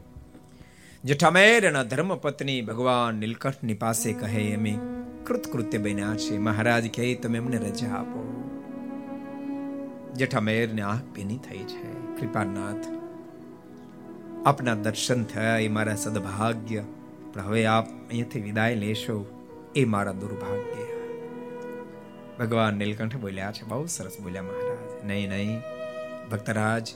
[1.05, 4.77] જઠામેર ધર્મપત્ની ભગવાન નીલકંઠની પાસે કહે એમે
[5.25, 8.36] કૃતકૃત્ય બન્યા છે મહારાજ કહે, તમે એમને રજા આપો.
[10.17, 11.89] જેઠામેરને આંખ ભીની થઈ છે.
[12.19, 12.85] કૃપાનાથ,
[14.45, 16.83] આપના દર્શન થયા, એ મારા સદભાગ્ય.
[17.33, 19.17] પણ હવે આપ અહીંયાથી વિદાય લેશો,
[19.75, 20.85] એ મારા દુર્ભાગ્ય.
[22.39, 25.05] ભગવાન નીલકંઠ બોલ્યા છે, બહુ સરસ બોલ્યા મહારાજ.
[25.05, 25.61] નહીં નહીં,
[26.31, 26.87] ભક્તરાજ,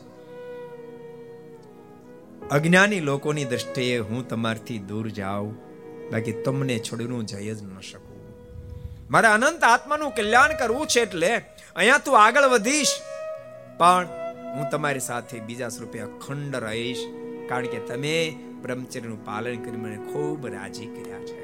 [2.51, 5.53] અજ્ઞાની લોકોની દ્રષ્ટિએ હું તમારથી દૂર જાઉં,
[6.11, 8.19] બાકી તમને છોડીનું જઈ જ ન શકું.
[9.11, 11.31] મારે અનંત આત્માનું કલ્યાણ કરવું છે એટલે
[11.75, 12.93] અહીંયા તું આગળ વધીશ.
[13.81, 14.07] પણ
[14.55, 16.97] હું તમારી સાથે બીજા સ્વરૂપે અખંડ રહીશ,
[17.49, 21.39] કારણ કે તમે બ્રહ્મચર્યનું પાલન કરી મને ખૂબ રાજી કર્યા છે.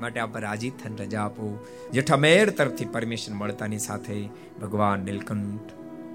[0.00, 1.66] માટે આપ રાજી થઈને રજા આપો.
[1.92, 4.28] જેઠામેર તરફથી પરમિશન મળતાની સાથે
[4.62, 5.70] ભગવાન નીલકંઠ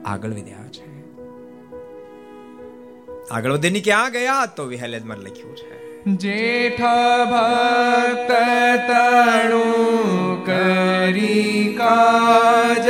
[0.05, 0.85] આગળ વધ્યા છે.
[3.31, 6.03] આગળ વધીને ક્યાં ગયા તો વિહલેદમાં લખ્યું છે.
[6.15, 6.81] જેઠ
[7.31, 8.31] ભક્ત
[8.87, 9.63] તણુ
[10.45, 12.89] કરી કાજ.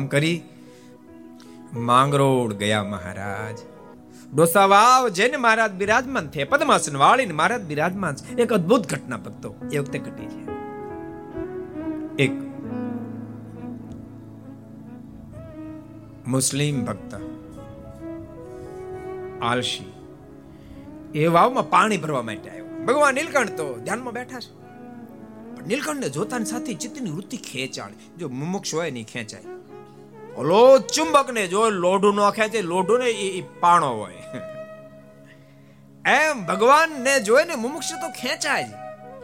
[0.00, 0.42] ભક્તનું કરી
[1.74, 3.58] માંગરોળ ગયા મહારાજ.
[4.34, 6.46] ડોસાવાવ જેને મહારાજ બિરાજમાન થયા.
[6.50, 8.36] પદ્માસન વાળીને મહારાજ બિરાજમાન છે.
[8.36, 9.54] એક અદ્ભુત ઘટના ભક્તો.
[9.72, 10.42] એ વખતે ઘટી છે.
[12.18, 12.32] એક
[16.26, 17.14] મુસ્લિમ ભક્ત,
[19.42, 19.92] આલશી,
[21.14, 22.64] એ વાવમાં પાણી ભરવા માટે આવ્યો.
[22.84, 24.52] ભગવાન નીલકંઠ તો ધ્યાનમાં બેઠા છે.
[25.56, 29.59] પણ નીલકંઠને જોતાની સાથે ચિત્તની વૃત્તિ ખેંચાણ જો મુમુક્ષ હોય નહીં ખેંચાય.
[30.40, 30.58] ઓલો
[30.94, 34.22] ચુંબક ને જો લોઢું નો ખેંચે લોઢું ને એ પાણો હોય.
[36.04, 38.72] એમ ભગવાન ને જોઈને મુમુક્ષ તો ખેંચાય જ.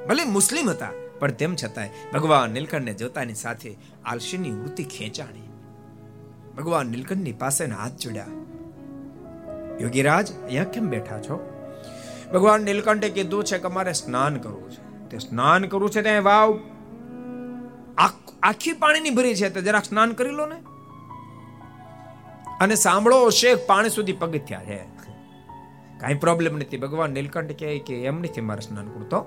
[0.09, 3.71] ભલે મુસ્લિમ હતા, પણ તેમ છતાંય ભગવાન નીલકંઠને જોતાની સાથે
[4.05, 5.49] આલસીની વૃત્તિ ખેંચાણી.
[6.57, 8.29] ભગવાન નીલકંઠની પાસે હાથ જોડ્યા.
[9.81, 11.37] યોગીરાજ, અહીંયા કેમ બેઠા છો?
[12.33, 14.81] ભગવાન નીલકંઠે કીધું છે કે મારે સ્નાન કરવું છે.
[15.11, 16.51] તે સ્નાન કરવું છે ત્યાં વાવ.
[18.43, 20.59] આખી પાણીની ભરી છે, તો જરાક સ્નાન કરી લો ને.
[22.61, 24.77] અને સાંભળો શેખ પાણી સુધી પગથિયા છે.
[25.99, 26.77] કાંઈ પ્રોબ્લેમ નથી.
[26.77, 29.19] ભગવાન નીલકંઠ કહે કે એમ નથી મારે સ્નાન કરતો.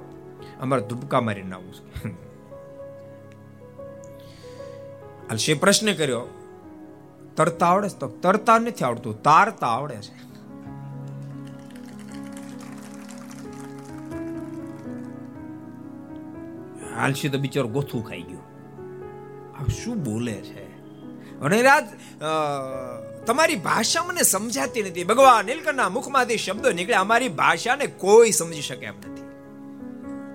[0.61, 2.09] અમારે ધુબકા મારીને આવું છે.
[5.29, 6.21] અલશે પ્રશ્ન કર્યો
[7.35, 10.29] તરતા આવડે તો તરતા નથી આવડતું તારતા આવડે છે.
[16.93, 18.41] આલસી તો બિચારો ગોથું ખાઈ ગયું.
[19.59, 20.69] આ શું બોલે છે?
[21.39, 21.79] અને અ,
[23.29, 25.03] તમારી ભાષા મને સમજાતી નથી.
[25.03, 26.95] ભગવાન નીલકંઠના મુખમાંથી શબ્દો નીકળે.
[26.95, 29.21] અમારી ભાષાને કોઈ સમજી શકે એમ નથી.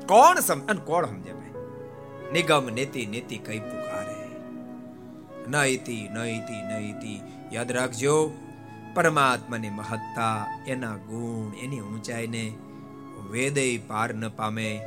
[0.07, 0.61] કોણ સમ?
[0.61, 1.51] અને કોણ સમજે ભાઈ?
[2.32, 4.28] નિગમ નેતિ નેતિ કઈ પુકારે.
[5.51, 7.20] નૈતિ નૈતિ નૈતિ.
[7.53, 8.32] યાદ રાખજો,
[8.95, 12.53] પરમાત્માની મહત્તા, એના ગુણ, એની ઊંચાઈને
[13.30, 14.80] વેદય પાર ન પામે.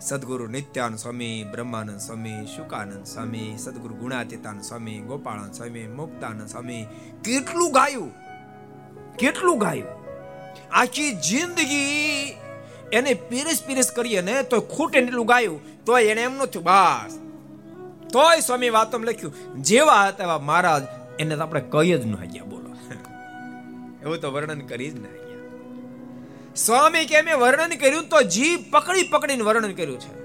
[0.00, 6.86] સદગુરુ નિત્યાનંદ સ્વામી, બ્રહ્માનંદ સ્વામી, શુકાનંદ સ્વામી, સદગુરુ ગુણાતીતાનંદ સ્વામી, ગોપાળાનંદ સ્વામી, મુક્તાનંદ સ્વામી.
[7.24, 8.12] કેટલું ગાયું?
[9.16, 10.04] કેટલું ગાયું?
[10.72, 12.34] આખી જિંદગી
[12.92, 17.18] એને પીરસ પીરસ કરીએ ને તો ખૂટે એટલું ગાયું તો એને એમ નથી બસ.
[18.12, 20.82] તોય સ્વામી વાતમ લખ્યું, જેવા હતા એવા મહારાજ,
[21.18, 22.70] એને તો આપણે કહી જ ન ગયા બોલો.
[24.02, 25.23] એવું તો વર્ણન કરી જ ના ગયા
[26.56, 30.24] સ્વામી કે મેં વર્ણન કર્યું તો જીભ પકડી પકડીને વર્ણન કર્યું છે.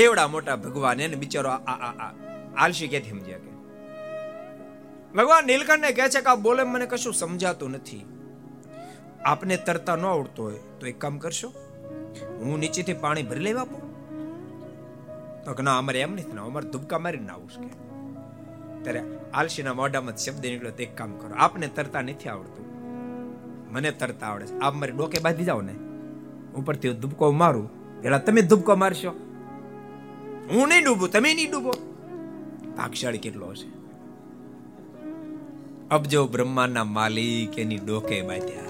[0.00, 2.14] એવડા મોટા ભગવાન એને બિચારો આ આ આ-
[2.56, 3.50] આલસી ક્યાંથી સમજ્યા કે?
[5.14, 8.06] ભગવાન નીલકંઠને કહે છે કે આ બોલે મને કશું સમજાતું નથી.
[9.24, 11.48] આપને તરતા ન આવડતું હોય તો એક કામ કરશો?
[12.38, 13.94] હું નીચેથી પાણી ભરી લેવા આપું?
[15.44, 17.68] તો કે ના, અમારે એમ નથી ના, અમારે ધુબકા મારીને આવું કે?
[18.82, 19.02] ત્યારે
[19.34, 22.73] આલસીના મોઢામાં શબ્દ નીકળ્યો તો એક કામ કરો, આપને તરતા નથી આવડતું.
[23.74, 24.58] મને તરતા આવડે છે.
[24.58, 25.72] આપ મારી ડોકે બાંધી જાઓ ને.
[26.56, 27.84] ઉપરથી ધુબકો મારું.
[28.02, 29.10] પેલા તમે ધુબકો મારશો.
[30.52, 31.72] હું નહીં ડૂબું, તમે નહીં ડૂબો.
[32.76, 33.68] ભાગશાળી કેટલો હશે?
[35.90, 38.64] અબજો બ્રહ્માના માલિક એની ડોકે બાંધ્યા.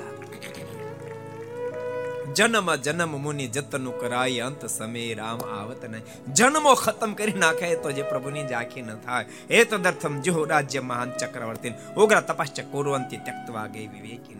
[2.35, 6.35] જન્મ જન્મ મુનિ જતનું કરાય, અંત સમય રામ આવત નહીં.
[6.35, 9.25] જન્મો ખતમ કરી નાખે તો જે પ્રભુની જાખી ન થાય.
[9.51, 14.35] એ તો દર્થમ જો રાજ્ય મહાન ચક્રવર્તી ઉગ્ર તપશ્ચ કુરવંતી ત્યક્તવા ગઈ વિવેકી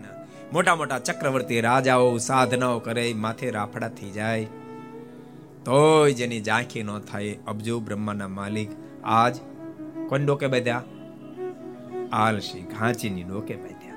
[0.53, 4.45] મોટા મોટા ચક્રવર્તી રાજાઓ સાધનાઓ કરે માથે રાફડા થઈ જાય.
[5.65, 8.69] તોય જેની ઝાંખી ન થાય, અબજો બ્રહ્માના માલિક
[9.03, 9.35] આજ
[10.09, 10.83] કોણ ડોકે બેધ્યા?
[12.11, 13.95] આલસી ઘાંચીની ડોકે બેધ્યા.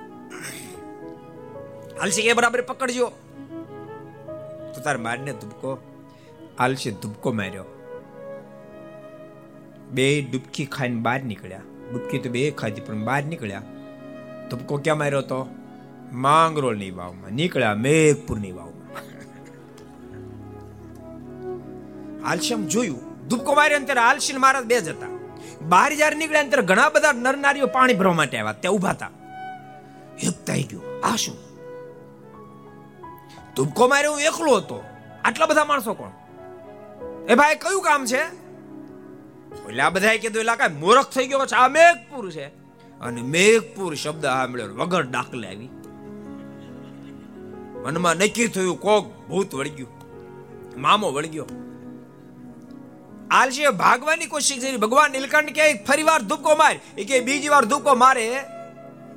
[2.03, 3.13] આલસી કે બરાબર પકડજો.
[4.75, 5.79] તો તાર મારને ધુબકો.
[6.59, 7.65] આલસી ધુબકો માર્યો.
[9.91, 11.61] બે ડૂબકી ખાઈને બહાર નીકળ્યા.
[11.93, 13.63] ડૂબકી તો બે ખાધી, પણ બહાર નીકળ્યા.
[14.51, 15.49] ધુબકો ક્યાં માર્યો તો?
[16.13, 18.69] માંગરોળની વાવમાં, નીકળ્યા મેઘપુરની વાવમાં.
[22.29, 25.07] આલશ્યમ જોયું, ધૂપકો માર્યો ત્યારે આલશી મહારાજ બે જ હતા.
[25.63, 29.11] બહાર જ્યારે નીકળ્યા ત્યારે ઘણા બધા નરનારીઓ પાણી ભરવા માટે આવ્યા, ત્યાં ઊભા હતા.
[30.23, 31.37] એક થઈ ગયો, આ શું?
[33.57, 34.85] ધૂપકો માર્યો, હું એકલો હતો.
[35.25, 36.11] આટલા બધા માણસો કોણ?
[37.29, 38.23] એ ભાઈ, કયું કામ છે?
[39.67, 42.47] ઓલા બધાએ કીધું, એલા કાંઈ મોરખ થઈ ગયો છે આ મેઘપુર છે.
[43.01, 45.69] અને મેઘપુર શબ્દ સાંભળ્યો વગર દાખલે આવી.
[47.89, 49.91] મનમાં નક્કી થયું, કોક ભૂત વળગ્યું
[50.77, 51.47] મામો વળગ્યો
[53.31, 56.81] આલજીએ ભાગવાની કોશિશ કરી, ભગવાન નીલકંઠ કે ફરી વાર ધુપકો માર.
[56.99, 58.45] એ કે બીજી વાર ધુપકો મારે.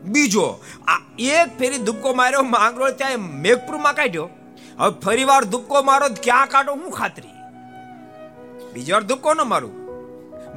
[0.03, 4.29] બીજો, આ એક ફેરી ધુપકો માર્યો, માંગરોળ ત્યાં મેઘપુરમાં કાઢ્યો.
[4.79, 7.33] હવે ફરી વાર ધુપકો મારો ક્યાં કાઢો, હું ખાતરી.
[8.73, 9.73] બીજી વાર ધુપકો ન મારું.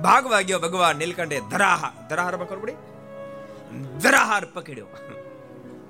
[0.02, 2.72] ભાગવા ગયો ભગવાન નીલકંઠે ધરાહાર ધરાહાર પકડ પડી?
[4.00, 4.86] ધરાહાર પકડ્યો.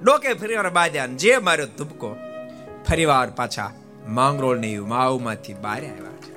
[0.05, 2.09] ડોકે ફરીવાર બાંધ્યા જે માર્યો ધુબકો
[2.87, 3.69] ફરીવાર પાછા
[4.17, 6.33] માંગરોળની માવમાંથી બહાર આવ્યા છે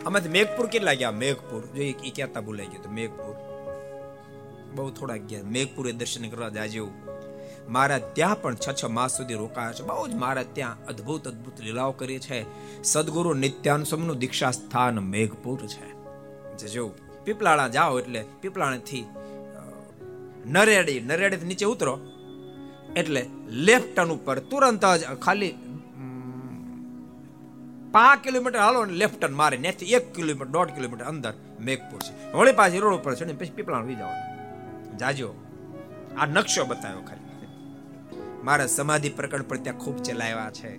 [0.00, 3.34] આમાંથી મેઘપુર કેટલા ગયા મેઘપુર જો એ કહેતા ભૂલાઈ તો મેઘપુર
[4.74, 6.84] બહુ થોડા ગયા મેઘપુરે દર્શન કરવા જાજો
[7.68, 11.62] મહારાજ ત્યાં પણ છ છ માસ સુધી રોકાયા છે બહુ જ મહારાજ ત્યાં અદ્ભુત અદ્ભુત
[11.62, 12.42] લીલાઓ કરી છે
[12.84, 15.88] સદગુરુ નિત્યાનસમનું દીક્ષા સ્થાન મેઘપુર છે
[16.60, 16.86] જજો
[17.24, 19.04] પીપલાણા જાઓ એટલે પીપલાણાથી
[20.50, 21.94] નરેડી નરેડી નીચે ઉતરો.
[22.96, 23.22] એટલે
[23.66, 25.54] લેફ્ટ ટર્ન ઉપર તુરંત જ ખાલી
[27.92, 32.32] પાંચ કિલોમીટર હાલો ને લેફ્ટ ટર્ન મારે ત્યાંથી એક કિલોમીટર, દોઢ કિલોમીટર અંદર મેઘપુર છે.
[32.32, 34.96] વળી પાછી રોડ ઉપર છે ને પછી પીપળા વી જવાનું.
[34.96, 35.34] જાજો,
[36.18, 37.26] આ નકશો બતાવ્યો ખાલી.
[38.44, 40.76] મારા સમાધિ પ્રકરણ પણ ત્યાં ખૂબ ચલાવ્યા છે.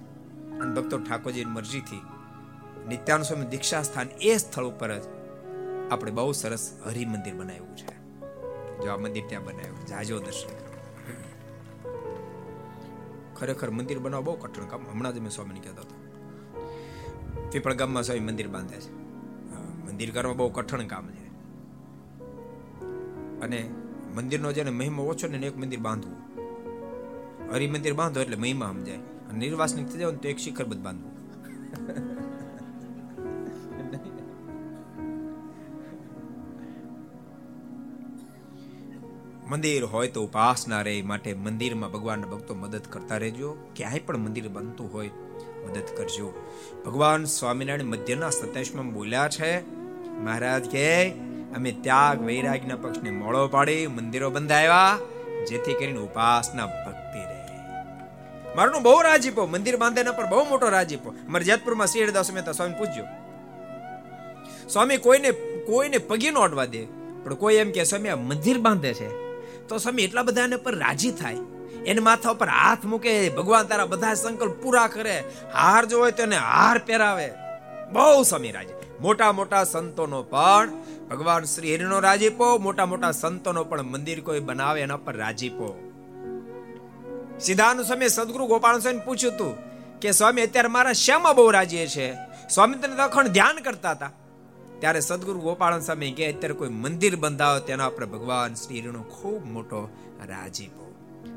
[0.59, 2.03] અને ભક્તો ઠાકોરજીની મરજીથી
[2.87, 5.03] નિત્યાનુ સ્વામી દીક્ષા સ્થાન એ સ્થળ ઉપર જ
[5.91, 7.98] આપણે બહુ સરસ હરિ મંદિર બનાવ્યું છે.
[8.83, 10.69] જો મંદિર ત્યાં બનાવ્યું જાજો દર્શન
[13.35, 14.81] ખરેખર મંદિર બનાવવા બહુ કઠણ કામ.
[14.91, 15.95] હમણાં જ મેં સ્વામીને કહેતો હતો.
[17.51, 18.91] પીપળ ગામમાં સ્વામી મંદિર બાંધે છે.
[19.85, 21.27] મંદિર કરવા બહુ કઠણ કામ છે.
[23.41, 23.69] અને
[24.15, 26.17] મંદિરનો જેને મહિમા ઓછો ને એક મંદિર બાંધવું.
[27.53, 28.97] હરિ મંદિર બાંધો એટલે મહિમા સમજાય.
[28.97, 31.09] અને નિર્વાસનિક થઈ જાવ તો એક શિખર બધ બાંધવું.
[39.49, 43.57] મંદિર હોય તો ઉપાસના રહે માટે મંદિરમાં ભગવાનના ભક્તો મદદ કરતા રહેજો.
[43.75, 45.09] ક્યાંય પણ મંદિર બનતું હોય,
[45.67, 46.33] મદદ કરજો.
[46.85, 49.69] ભગવાન સ્વામિનારાયણ મધ્યના સત્યાવીસમાં બોલ્યા છે,
[50.19, 51.09] મહારાજ કે,
[51.55, 54.99] અમે ત્યાગ વૈરાગના પક્ષને મોળો પાડી મંદિરો બંધાવ્યા,
[55.49, 58.55] જેથી કરીને ઉપાસના ભક્તિ રહે.
[58.55, 62.73] મારું બહુ રાજીપો મંદિર બાંધેના પર બહુ મોટો રાજીપો અમારે જેતપુરમાં શ્રી હરિદાસ મહેતા સ્વામી
[62.73, 63.05] પૂછ્યો
[64.69, 65.31] સ્વામી કોઈને
[65.65, 66.85] કોઈને પગી નો અડવા દે,
[67.23, 69.28] પણ કોઈ એમ કે, સ્વામી, આ મંદિર બાંધે છે.
[69.69, 71.37] તો સ્વામી, એટલા બધા એને પર રાજી થાય.
[71.85, 75.23] એને માથા ઉપર હાથ મૂકે, ભગવાન તારા બધા સંકલ્પ પૂરા કરે.
[75.53, 77.31] હાર જો હોય તો એને હાર પહેરાવે.
[77.91, 78.73] બહુ સ્વામી રાજી.
[79.01, 80.69] મોટા મોટા સંતોનો પણ
[81.09, 85.67] ભગવાન શ્રી હરિનો રાજીપો મોટા મોટા સંતોનો પણ મંદિર કોઈ બનાવે એના પર રાજીપો
[87.41, 89.57] સિદ્ધાંત સમય સદગુરુ ગોપાલ સ્વામી પૂછ્યું હતું
[89.99, 92.13] કે, સ્વામી, અત્યારે મારા શ્યામાં બહુ રાજી છે?
[92.49, 94.11] સ્વામી તને અખંડ ધ્યાન કરતા હતા.
[94.79, 99.89] ત્યારે સદગુરુ ગોપાલ સ્વામી કે અત્યારે કોઈ મંદિર બંધાવો તેના ઉપર ભગવાન શ્રીનો ખૂબ મોટો
[100.27, 100.89] રાજીપો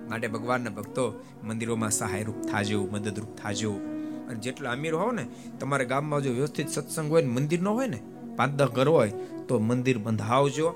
[0.08, 3.72] માટે ભગવાનના ભક્તો મંદિરોમાં સહાયરૂપ થાજો, મદદરૂપ થાજો.
[4.28, 5.26] અને જેટલા અમીર હોવ ને,
[5.60, 8.02] તમારા ગામમાં જો વ્યવસ્થિત સત્સંગ હોય ને, મંદિર ન હોય ને,
[8.36, 9.12] પાંચ દસ ઘર હોય,
[9.48, 10.68] તો મંદિર બંધાવજો.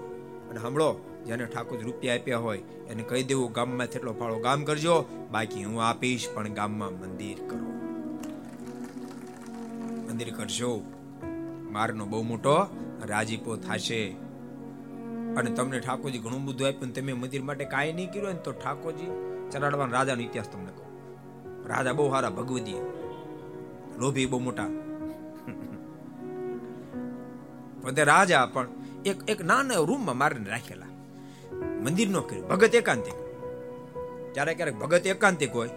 [0.51, 2.59] અને હમળો જેને ઠાકોર રૂપિયા આપ્યા હોય,
[2.91, 7.73] એને કહી દેવું, ગામમાં તેટલો ફાળો ગામ કરજો, બાકી હું આપીશ, પણ ગામમાં મંદિર કરો.
[10.11, 10.83] મંદિર કરજો.
[11.77, 12.55] મારનો બહુ મોટો
[13.07, 14.03] રાજીપો થશે.
[15.37, 19.11] અને તમને ઠાકોરજી ઘણું બધું આપ્યું તમે મંદિર માટે કાંઈ નહીં કર્યું તો ઠાકોરજી
[19.51, 20.89] ચરાડવાના રાજાનો ઇતિહાસ તમને કહું.
[21.69, 22.79] રાજા બહુ સારા ભગવદી
[23.99, 24.67] લોભી બહુ મોટા.
[27.83, 28.69] પોતે રાજા પણ
[29.05, 30.91] એક એક નાના રૂમમાં મારીને રાખેલા.
[31.85, 32.49] મંદિર નો કર્યું.
[32.49, 33.19] ભગત એકાંતિક.
[34.35, 35.71] ક્યારેક ક્યારેક ભગત એકાંતિક હોય,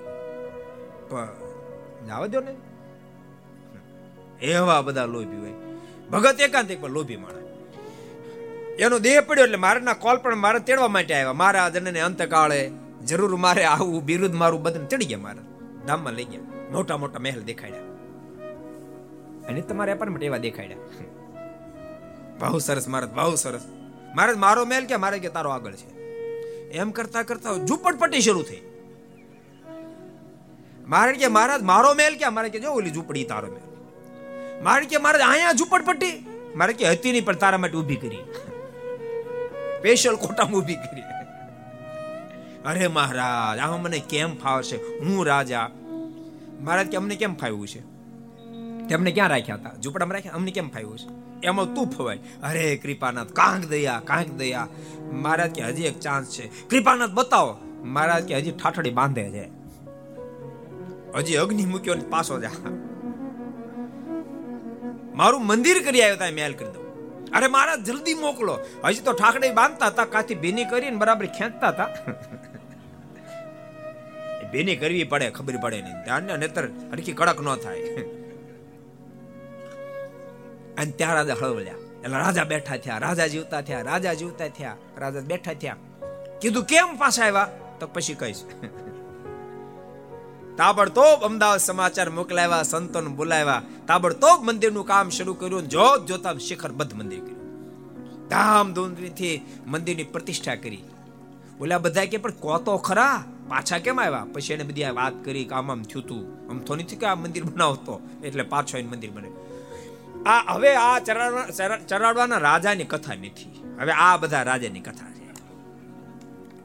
[1.10, 1.28] પણ
[2.08, 2.54] જાવ દો ને.
[4.46, 5.69] એવા બધા લોભી હોય.
[6.12, 7.36] ભગત એકાંત એક લોભી માણસ.
[8.80, 11.34] એનો દેહ પડ્યો એટલે મારના કોલ પણ મારે તેડવા માટે આવ્યા.
[11.34, 12.72] મારા જનને અંતકાળે
[13.08, 15.42] જરૂર મારે આવું બિરુદ મારું બધું ચડી ગયા મારા.
[15.88, 16.42] ધામમાં લઈ ગયા.
[16.72, 17.82] મોટા મોટા મહેલ દેખાડ્યા.
[19.48, 20.78] અને તમારે એપાર્ટમેન્ટ એવા દેખાડ્યા.
[22.40, 23.62] બહુ સરસ મહારાજ બહુ સરસ.
[24.16, 26.00] મહારાજ, મારો મહેલ કે મારે કે તારો આગળ છે.
[26.70, 28.62] એમ કરતા કરતા ઝૂંપડપટ્ટી શરૂ થઈ.
[30.88, 33.69] મારે કે મહારાજ, મારો મહેલ કે મારે કે જો ઓલી ઝૂંપડી, તારો મહેલ.
[34.64, 38.18] મારે કે મારે અહીંયા ઝૂંપડપટ્ટી મારે કે હતી નહીં પણ તારા માટે ઊભી કરી.
[39.78, 41.02] સ્પેશિયલ કોટામાં ઊભી કરી.
[42.66, 44.76] અરે મહારાજ આ મને કેમ ફાવશે?
[44.76, 45.70] હું રાજા.
[46.62, 47.80] મહારાજ કે અમને કેમ ફાવ્યું છે?
[48.88, 49.72] તેમને ક્યાં રાખ્યા હતા?
[49.84, 50.34] ઝૂંપડામાં રાખ્યા?
[50.34, 51.42] અમને કેમ ફાવ્યું છે?
[51.42, 52.18] એમાં તું ફવાય.
[52.18, 54.68] અરે કૃપાનાથ, કાંક દયા કાંક દયા.
[55.12, 56.48] મહારાજ કે હજી એક ચાન્સ છે.
[56.48, 57.58] કૃપાનાથ, બતાવો.
[57.84, 59.50] મહારાજ કે હજી ઠાઠડી બાંધે છે.
[61.16, 62.50] હજી અગ્નિ મૂક્યો ને પાછો જા.
[65.20, 66.86] મારું મંદિર કરી આવ્યો ત્યાં મેલ કરી દઉં.
[67.38, 68.56] અરે મારા જલ્દી મોકલો.
[68.86, 71.88] હજી તો ઠાકડે બાંધતા હતા કાથી ભીની કરીને બરાબર ખેંચતા હતા.
[74.52, 75.98] ભીની કરવી પડે, ખબર પડે નહીં.
[76.06, 77.82] ધ્યાન નેતર હરખી કડક ન થાય.
[80.80, 85.24] અને ત્યાં રાજા હળવળ્યા એટલે રાજા બેઠા થયા, રાજા જીવતા થયા, રાજા જીવતા થયા, રાજા
[85.32, 85.76] બેઠા થયા.
[86.42, 87.48] કીધું, કેમ પાછા આવ્યા?
[87.80, 88.44] તો પછી કહીશ.
[90.60, 93.62] તાબડતોબ અમદાવાદ સમાચાર મોકલાવ્યા, સંતોને બોલાવ્યા.
[93.88, 97.44] તાબડતોબ મંદિરનું કામ શરૂ કર્યું જોત જોતા શિખરબદ્ધ મંદિર કર્યું.
[98.28, 100.84] ધામધૂમથી મંદિરની પ્રતિષ્ઠા કરી.
[101.62, 104.26] ઓલા બધા કે, પણ કો તો ખરા, પાછા કેમ આવ્યા?
[104.34, 106.52] પછી એને બધી વાત કરી કે આમ આમ થયું તું.
[106.52, 109.32] આમ તો નથી કે આ મંદિર બનાવતો, એટલે પાછો એને મંદિર બને.
[110.30, 111.00] આ હવે આ
[111.88, 113.64] ચરાડવાના રાજાની કથા નથી.
[113.82, 115.30] હવે આ બધા રાજાની કથા છે.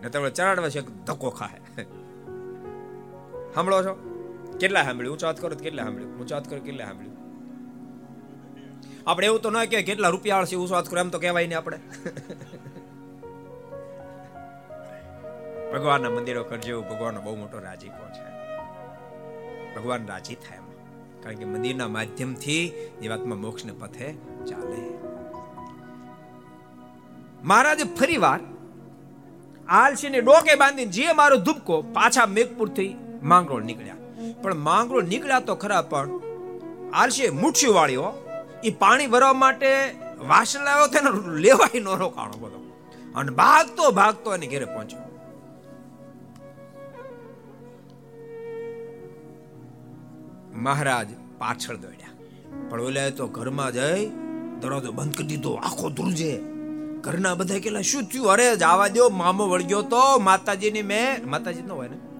[0.02, 1.63] ને તમે ચરાડવા છે ધક્કો ખાય.
[3.54, 3.94] સાંભળો છો?
[4.60, 5.14] કેટલા સાંભળ્યું?
[5.14, 6.20] ઊંચો હાથ કરો કેટલા સાંભળ્યું?
[6.20, 7.14] ઊંચો કરો કેટલા સાંભળ્યું?
[9.06, 11.58] આપણે એવું તો ન કે કેટલા રૂપિયા આવશે ઊંચો હાથ કરો, એમ તો કહેવાય નહીં
[11.58, 11.78] આપણે.
[15.72, 18.26] ભગવાનના મંદિરો કરજો ભગવાનનો બહુ મોટો રાજીપો છે.
[19.74, 20.64] ભગવાન રાજી થાય એમ.
[21.22, 24.12] કારણ કે મંદિરના માધ્યમથી જીવાત્મા મોક્ષને પથે
[24.46, 24.98] ચાલે.
[27.44, 28.40] મહારાજે ફરી વાર
[29.68, 33.96] આલસીને ડોકે બાંધીને જે મારો ધૂપકો પાછા મેઘપુરથી માંગરોળ નીકળ્યા.
[34.42, 36.08] પણ માંગરોળ નીકળ્યા તો ખરા, પણ
[36.92, 38.12] આલસી મૂઠ્યું વાળ્યો.
[38.64, 39.94] એ પાણી ભરવા માટે
[40.26, 41.10] વાસણ લાવ્યો તેને
[41.40, 42.60] લેવાય ન રોકાણો બધો.
[43.14, 45.00] અને ભાગતો ભાગતો એને ઘેરે પહોંચ્યો.
[50.54, 51.06] મહારાજ
[51.38, 52.10] પાછળ દોડ્યા.
[52.68, 54.06] પણ ઓલા તો ઘરમાં જઈ
[54.60, 56.42] દરવાજો બંધ કરી દીધો, આખો ધ્રુજે
[57.00, 58.30] ઘરના બધા કેટલા શું થયું?
[58.30, 62.13] અરે જવા દો મામો વળગ્યો તો, માતાજીની મેં માતાજી નો હોય ને?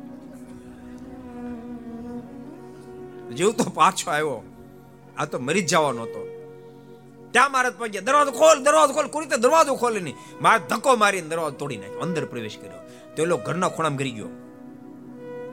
[3.33, 4.43] જીવ તો પાછો આવ્યો.
[5.19, 6.31] આ તો મરી જ જવાનો હતો.
[7.31, 9.07] ત્યાં મહારાજ પગ્યા દરવાજો ખોલ દરવાજો ખોલ.
[9.07, 10.15] કોઈ રીતે દરવાજો ખોલે નહીં.
[10.43, 11.99] મારે ધક્કો મારીને દરવાજો તોડી નાખ્યો.
[11.99, 12.91] અંદર પ્રવેશ કર્યો.
[13.17, 14.29] તો લોકો ઘરના ખૂણામાં ગરી ગયો.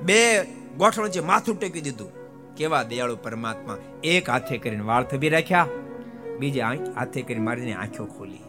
[0.03, 0.43] બે
[0.78, 2.11] ગોઠણ છે માથું ટેકી દીધું.
[2.55, 3.78] કેવા દયાળુ પરમાત્મા.
[4.03, 5.67] એક હાથે કરીને વાળ થબી રાખ્યા.
[6.39, 6.61] બીજે
[6.95, 8.39] હાથે કરીને મારીને આંખો ખોલી.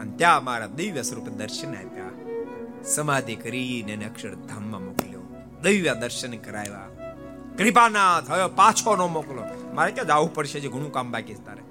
[0.00, 2.10] અને ત્યાં મારા દિવ્ય સ્વરૂપ દર્શન આપ્યા.
[2.84, 5.20] સમાધિ કરીને એને અક્ષરધામમાં મોકલ્યો.
[5.62, 6.88] દિવ્ય દર્શન કરાવ્યા.
[7.58, 9.42] કૃપાનાથ, હવે પાછો નો મોકલો.
[9.74, 11.62] મારે કે જવું પડશે જે ઘણું કામ બાકી તારે?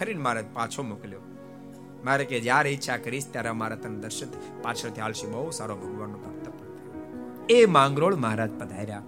[0.00, 1.20] ફરીને મારે પાછો મોકલ્યો.
[2.04, 4.26] મારે કે જ્યારે ઈચ્છા કરીશ ત્યારે મારે તને દર્શન
[4.62, 6.40] પાછળથી હાલશે બહુ સારો ભગવાનનો ભક્ત
[7.50, 9.02] એ માંગરોળ મહારાજ પધાર્યા.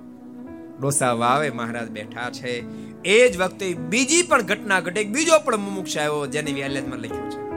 [0.81, 2.65] ડોસા વાવે મહારાજ બેઠા છે.
[3.03, 5.05] એ જ વખતે બીજી પણ ઘટના ઘટે.
[5.05, 7.53] બીજો પણ મુમુક્ષ આવ્યો જેને વ્યાલેજમાં લખ્યું છે.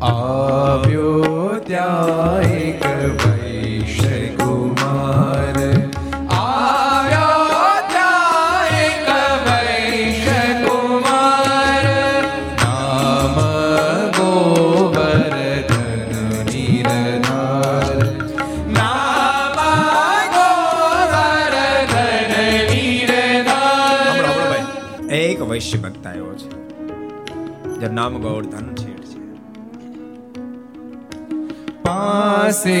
[0.00, 1.24] આવ્યો
[1.66, 2.40] ત્યાં
[28.02, 29.20] નામ ગોવર્ધન શેઠ છે.
[31.84, 32.80] પાસે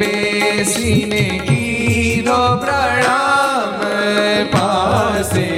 [0.00, 3.74] બેસીને કીધો પ્રણામ
[4.54, 5.48] પાસે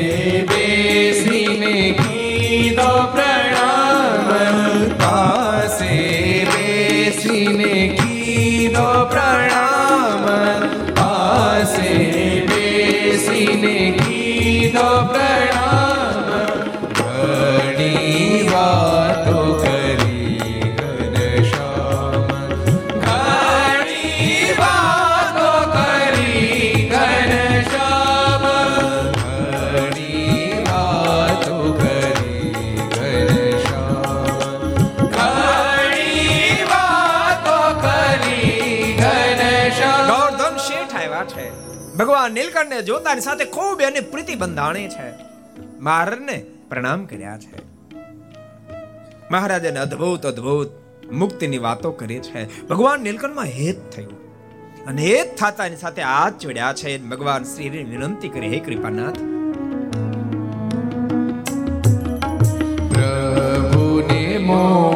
[42.76, 45.14] નીલકંઠને જોતાની સાથે ખૂબ એની પ્રીતિ બંધાણી છે.
[45.80, 47.62] મહારાજને પ્રણામ કર્યા છે.
[49.30, 50.70] મહારાજાને અદ્ભુત અદ્ભુત
[51.12, 52.66] મુક્તિની વાતો કરી છે.
[52.66, 54.26] ભગવાન નીલકંઠમાં હેત થયું.
[54.86, 56.98] અને હેત થતાની સાથે હાથ જોડ્યા છે.
[56.98, 59.14] ભગવાન શ્રી વિનંતી કરી, હે કૃપાનાથ.
[62.92, 64.95] પ્રભુને મોટા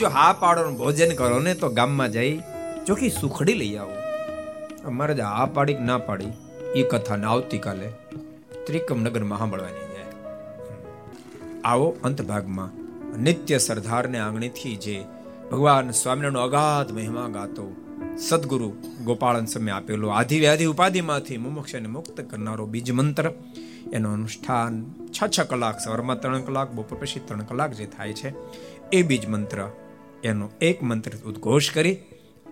[0.00, 2.32] જો હા પાડો ભોજન કરો ને તો ગામમાં જઈ
[2.86, 3.94] ચોખ્ખી સુખડી લઈ આવો.
[4.90, 6.32] અમારે જો હા પાડી ના પાડી
[6.80, 7.88] એ કથા ને આવતીકાલે
[8.66, 10.12] ત્રિકમ નગર સાંભળવાની જાય.
[11.64, 12.70] આવો અંત ભાગમાં
[13.26, 14.96] નિત્ય સરદારને આંગણીથી જે
[15.50, 17.66] ભગવાન સ્વામિનારાયણનો અગાધ મહિમા ગાતો,
[18.28, 18.68] સદગુરુ
[19.04, 23.26] ગોપાળન સમય આપેલો આધિ વ્યાધિ ઉપાધિમાંથી મુમુક્ષને મુક્ત કરનારો બીજ મંત્ર,
[23.92, 24.74] એનું અનુષ્ઠાન
[25.16, 28.34] છ છ કલાક, સવારમાં ત્રણ કલાક, બપોર પછી ત્રણ કલાક જે થાય છે,
[28.92, 29.60] એ બીજ મંત્ર
[30.26, 31.98] એનો એક મંત્ર ઉદ્ઘોષ કરી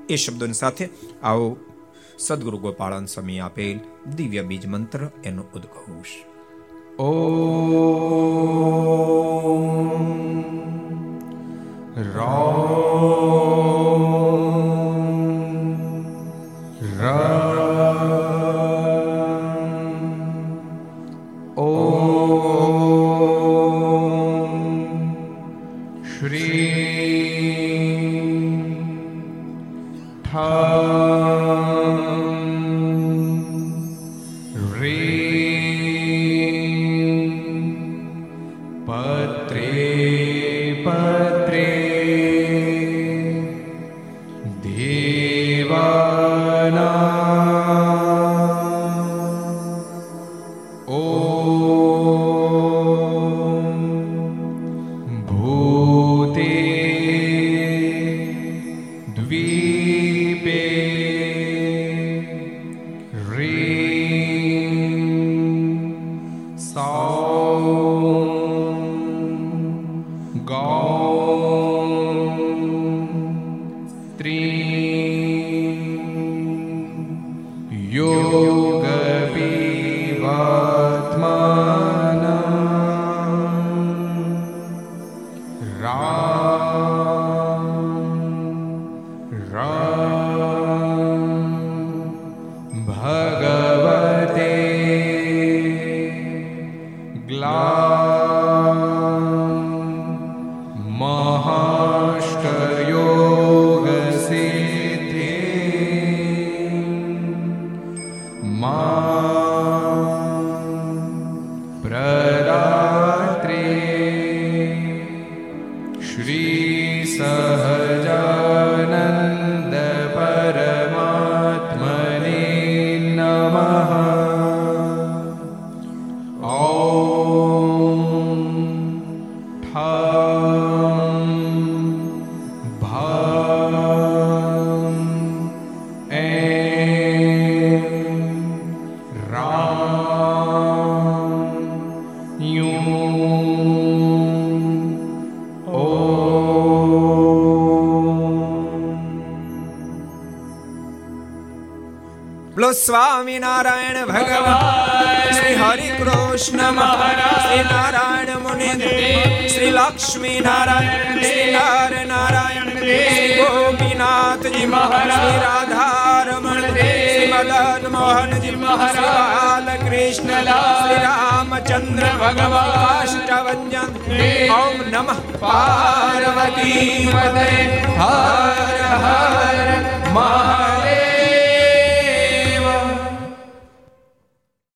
[0.08, 0.88] એ શબ્દોની સાથે
[1.22, 1.56] આવો
[2.18, 6.06] સદગુરુ ગોપાળન સ્વામી આપેલ દિવ્ય બીજ મંત્ર એનો ઉદ્ઘોષ.
[17.04, 17.43] પત્રે